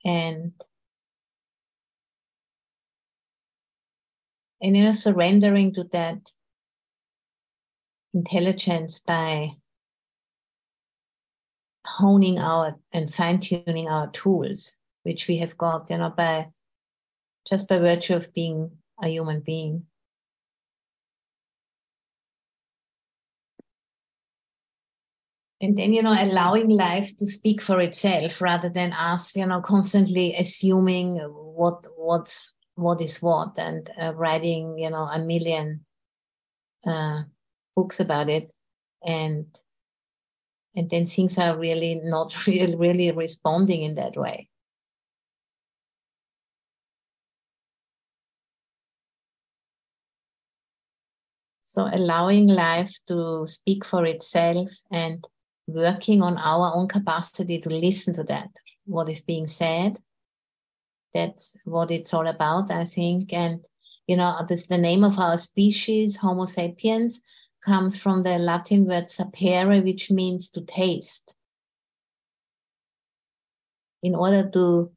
and 0.05 0.53
and 4.62 4.77
you 4.77 4.85
know 4.85 4.92
surrendering 4.92 5.73
to 5.73 5.85
that 5.85 6.31
intelligence 8.14 8.99
by 8.99 9.51
honing 11.88 12.38
our 12.38 12.79
and 12.92 13.12
fine 13.12 13.38
tuning 13.40 13.88
our 13.88 14.09
tools, 14.11 14.77
which 15.03 15.27
we 15.27 15.38
have 15.38 15.57
got, 15.57 15.88
you 15.90 15.99
know, 15.99 16.11
by 16.11 16.47
just 17.49 17.66
by 17.66 17.79
virtue 17.79 18.14
of 18.14 18.33
being 18.35 18.71
a 19.03 19.09
human 19.09 19.40
being. 19.40 19.85
And 25.61 25.77
then, 25.77 25.92
you 25.92 26.03
know, 26.03 26.16
allowing 26.16 26.68
life 26.68 27.16
to 27.16 27.27
speak 27.27 27.61
for 27.61 27.81
itself 27.81 28.40
rather 28.40 28.68
than 28.68 28.92
us, 28.92 29.35
you 29.35 29.44
know, 29.44 29.61
constantly 29.61 30.35
assuming 30.35 31.16
what 31.16 31.81
what's 31.97 32.53
what 32.77 33.01
is 33.01 33.21
what 33.21 33.59
and 33.59 33.90
uh, 34.01 34.14
writing, 34.14 34.79
you 34.79 34.88
know, 34.88 35.09
a 35.09 35.18
million 35.18 35.85
uh, 36.87 37.23
books 37.75 37.99
about 37.99 38.29
it 38.29 38.51
and 39.05 39.47
and 40.77 40.90
then 40.90 41.07
things 41.07 41.38
are 41.38 41.59
really 41.59 41.97
not 42.05 42.33
really, 42.47 42.77
really 42.77 43.11
responding 43.11 43.83
in 43.83 43.97
that 43.97 44.16
way. 44.16 44.49
So 51.61 51.88
allowing 51.92 52.47
life 52.47 52.94
to 53.09 53.47
speak 53.47 53.85
for 53.85 54.07
itself 54.07 54.68
and 54.90 55.27
working 55.69 56.23
on 56.23 56.39
our 56.39 56.75
own 56.75 56.89
capacity 56.89 57.61
to 57.61 57.69
listen 57.69 58.15
to 58.15 58.25
that, 58.25 58.49
what 58.87 59.09
is 59.09 59.21
being 59.21 59.47
said. 59.47 59.99
That's 61.15 61.57
what 61.65 61.91
it's 61.91 62.15
all 62.15 62.27
about, 62.27 62.71
I 62.71 62.85
think. 62.85 63.33
And, 63.33 63.65
you 64.07 64.17
know, 64.17 64.45
this 64.49 64.67
the 64.67 64.79
name 64.79 65.05
of 65.05 65.19
our 65.19 65.37
species, 65.37 66.17
Homo 66.17 66.47
sapiens, 66.47 67.21
comes 67.65 68.01
from 68.01 68.23
the 68.23 68.39
Latin 68.39 68.87
word 68.87 69.09
sapere, 69.09 69.85
which 69.85 70.11
means 70.11 70.49
to 70.51 70.63
taste. 70.63 71.35
In 74.03 74.15
order 74.15 74.49
to 74.51 74.91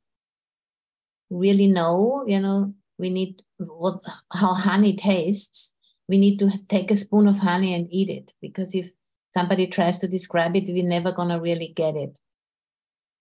really 1.30 1.68
know, 1.68 2.24
you 2.28 2.40
know, 2.40 2.74
we 2.98 3.10
need 3.10 3.42
what 3.58 4.02
how 4.32 4.54
honey 4.54 4.96
tastes. 4.96 5.74
We 6.08 6.18
need 6.18 6.40
to 6.40 6.52
take 6.70 6.92
a 6.92 6.98
spoon 6.98 7.28
of 7.28 7.38
honey 7.38 7.74
and 7.74 7.88
eat 7.90 8.10
it 8.10 8.34
because 8.42 8.76
if 8.76 8.92
somebody 9.32 9.68
tries 9.68 9.98
to 10.00 10.08
describe 10.08 10.56
it, 10.56 10.70
we're 10.70 10.84
never 10.84 11.12
gonna 11.12 11.40
really 11.40 11.70
get 11.70 11.96
it. 11.96 12.18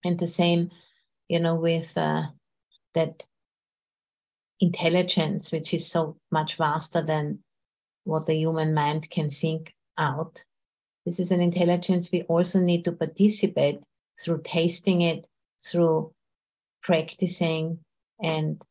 And 0.04 0.18
the 0.18 0.26
same, 0.26 0.70
you 1.28 1.40
know, 1.40 1.54
with 1.54 1.96
uh, 1.96 2.22
that 2.94 3.26
intelligence, 4.60 5.52
which 5.52 5.72
is 5.72 5.86
so 5.86 6.16
much 6.30 6.56
vaster 6.56 7.02
than 7.02 7.40
what 8.04 8.26
the 8.26 8.34
human 8.34 8.74
mind 8.74 9.08
can 9.10 9.28
think 9.28 9.74
out. 9.98 10.44
This 11.06 11.20
is 11.20 11.30
an 11.30 11.40
intelligence 11.40 12.10
we 12.12 12.22
also 12.22 12.60
need 12.60 12.84
to 12.84 12.92
participate 12.92 13.84
through 14.18 14.42
tasting 14.44 15.02
it, 15.02 15.26
through 15.62 16.12
practicing 16.82 17.78
and 18.22 18.62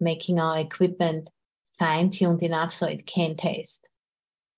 making 0.00 0.40
our 0.40 0.58
equipment 0.58 1.30
fine 1.78 2.10
tuned 2.10 2.42
enough 2.42 2.72
so 2.72 2.86
it 2.86 3.06
can 3.06 3.36
taste. 3.36 3.88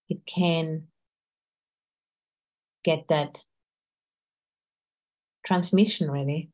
It 0.09 0.25
can 0.27 0.85
get 2.85 3.09
that 3.09 3.43
transmission 5.47 6.11
really. 6.11 6.51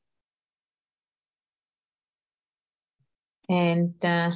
And 3.49 3.95
uh, 4.05 4.33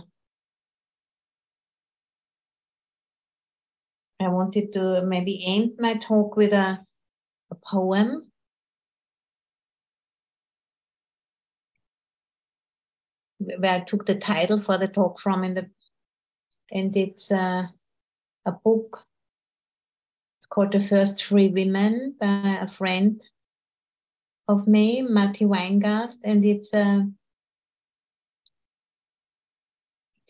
I 4.21 4.29
wanted 4.29 4.73
to 4.75 5.03
maybe 5.03 5.43
end 5.47 5.73
my 5.79 5.95
talk 5.95 6.37
with 6.37 6.53
a, 6.53 6.85
a 7.51 7.55
poem. 7.55 8.29
Where 13.39 13.73
I 13.73 13.81
took 13.81 14.07
the 14.07 14.15
title 14.15 14.61
for 14.61 14.79
the 14.79 14.87
talk 14.87 15.19
from 15.19 15.43
in 15.43 15.55
the, 15.55 15.69
and 16.71 16.97
it's 16.97 17.33
uh, 17.33 17.67
a 18.47 18.53
book. 18.53 19.05
Called 20.53 20.73
The 20.73 20.81
First 20.81 21.25
Free 21.25 21.49
Women 21.49 22.15
by 22.21 22.59
a 22.61 22.69
friend 22.69 23.27
of 24.47 24.69
me, 24.69 25.01
Matty 25.01 25.47
Weingast, 25.47 26.19
and 26.25 26.45
it's 26.45 26.75
a 26.75 26.79
uh, 26.79 27.03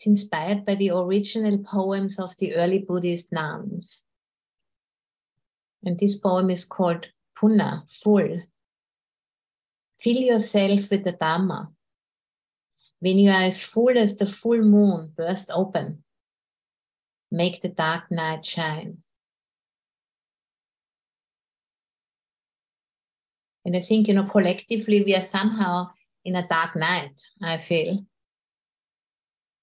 It's 0.03 0.07
inspired 0.07 0.65
by 0.65 0.75
the 0.75 0.91
original 0.91 1.57
poems 1.57 2.19
of 2.19 2.37
the 2.37 2.55
early 2.55 2.79
Buddhist 2.79 3.31
nuns. 3.33 4.03
And 5.83 5.99
this 5.99 6.15
poem 6.15 6.49
is 6.49 6.65
called 6.65 7.09
Punna, 7.37 7.83
full. 7.89 8.39
Fill 9.99 10.17
yourself 10.17 10.89
with 10.89 11.03
the 11.03 11.13
Dharma. 11.13 11.69
When 12.99 13.17
you 13.17 13.29
are 13.29 13.43
as 13.43 13.63
full 13.63 13.97
as 13.97 14.15
the 14.15 14.25
full 14.25 14.61
moon 14.61 15.13
burst 15.15 15.49
open, 15.53 16.03
make 17.31 17.61
the 17.61 17.69
dark 17.69 18.09
night 18.11 18.45
shine. 18.45 19.02
And 23.65 23.75
I 23.75 23.79
think, 23.79 24.07
you 24.07 24.13
know, 24.13 24.25
collectively 24.25 25.03
we 25.03 25.15
are 25.15 25.21
somehow 25.21 25.89
in 26.25 26.35
a 26.35 26.47
dark 26.47 26.75
night, 26.75 27.21
I 27.41 27.57
feel. 27.57 28.05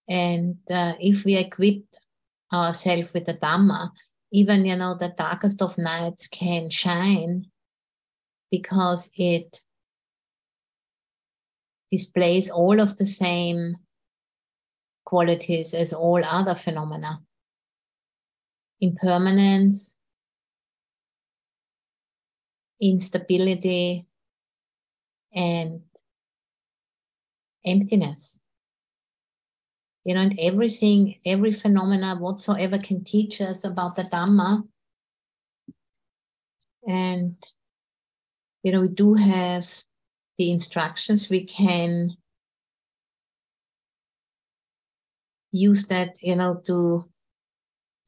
And 0.09 0.57
uh, 0.71 0.95
if 0.99 1.25
we 1.25 1.37
equip 1.37 1.85
ourselves 2.53 3.13
with 3.13 3.27
the 3.27 3.35
Dhamma, 3.35 3.91
even 4.33 4.65
you 4.65 4.77
know 4.77 4.95
the 4.95 5.15
darkest 5.17 5.61
of 5.63 5.77
nights 5.79 6.27
can 6.29 6.71
shine 6.71 7.47
because 8.51 9.11
it 9.15 9.61
displays 11.91 12.51
all 12.51 12.81
of 12.81 12.97
the 12.97 13.07
same 13.07 13.77
qualities 15.05 15.75
as 15.75 15.93
all 15.93 16.23
other 16.25 16.55
phenomena 16.55 17.21
impermanence 18.81 19.99
instability 22.81 24.07
and 25.35 25.83
emptiness 27.65 28.41
you 30.05 30.15
know, 30.15 30.23
and 30.23 30.39
everything, 30.41 31.17
every 31.27 31.53
phenomena 31.53 32.17
whatsoever 32.17 32.79
can 32.79 33.05
teach 33.05 33.41
us 33.41 33.65
about 33.65 33.97
the 33.97 34.05
Dhamma. 34.05 34.67
And, 36.89 37.37
you 38.63 38.73
know, 38.73 38.81
we 38.81 38.89
do 38.89 39.15
have 39.15 39.69
the 40.39 40.51
instructions. 40.51 41.29
We 41.29 41.45
can 41.45 42.17
use 45.53 45.87
that, 45.89 46.17
you 46.23 46.37
know, 46.37 46.63
to 46.65 47.10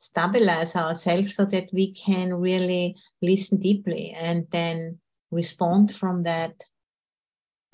stabilize 0.03 0.75
ourselves 0.75 1.37
so 1.37 1.45
that 1.45 1.69
we 1.73 1.93
can 1.93 2.35
really 2.35 2.97
listen 3.21 3.59
deeply 3.59 4.11
and 4.11 4.47
then 4.51 4.99
respond 5.31 5.95
from 5.95 6.25
that 6.25 6.65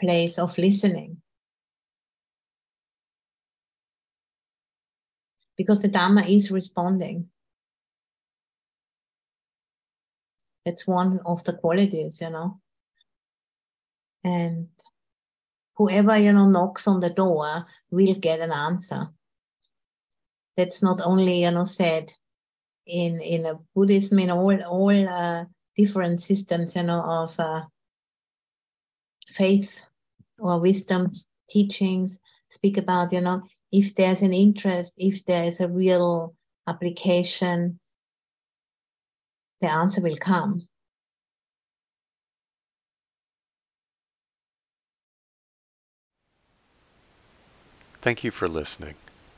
place 0.00 0.38
of 0.38 0.58
listening. 0.58 1.22
because 5.58 5.82
the 5.82 5.88
Dharma 5.88 6.22
is 6.22 6.50
responding. 6.50 7.28
That's 10.64 10.86
one 10.86 11.18
of 11.26 11.44
the 11.44 11.54
qualities, 11.54 12.20
you 12.20 12.30
know. 12.30 12.60
And 14.24 14.68
whoever, 15.76 16.16
you 16.16 16.32
know, 16.32 16.48
knocks 16.48 16.86
on 16.86 17.00
the 17.00 17.10
door 17.10 17.66
will 17.90 18.14
get 18.14 18.40
an 18.40 18.52
answer. 18.52 19.08
That's 20.58 20.82
not 20.82 21.00
only, 21.04 21.44
you 21.44 21.52
know, 21.52 21.64
said 21.64 22.12
in 22.84 23.20
in 23.20 23.46
a 23.46 23.54
Buddhism, 23.76 24.18
in 24.18 24.30
all 24.30 24.60
all 24.64 25.08
uh, 25.08 25.44
different 25.76 26.20
systems, 26.20 26.74
you 26.74 26.82
know, 26.82 27.00
of 27.00 27.38
uh, 27.38 27.62
faith 29.28 29.84
or 30.38 30.58
wisdom 30.58 31.10
teachings 31.48 32.18
speak 32.48 32.76
about, 32.76 33.12
you 33.12 33.20
know, 33.20 33.42
if 33.70 33.94
there's 33.94 34.22
an 34.22 34.32
interest, 34.32 34.94
if 34.96 35.24
there 35.26 35.44
is 35.44 35.60
a 35.60 35.68
real 35.68 36.34
application, 36.66 37.78
the 39.60 39.70
answer 39.70 40.00
will 40.00 40.16
come. 40.16 40.66
Thank 48.00 48.24
you 48.24 48.32
for 48.32 48.48
listening. 48.48 48.94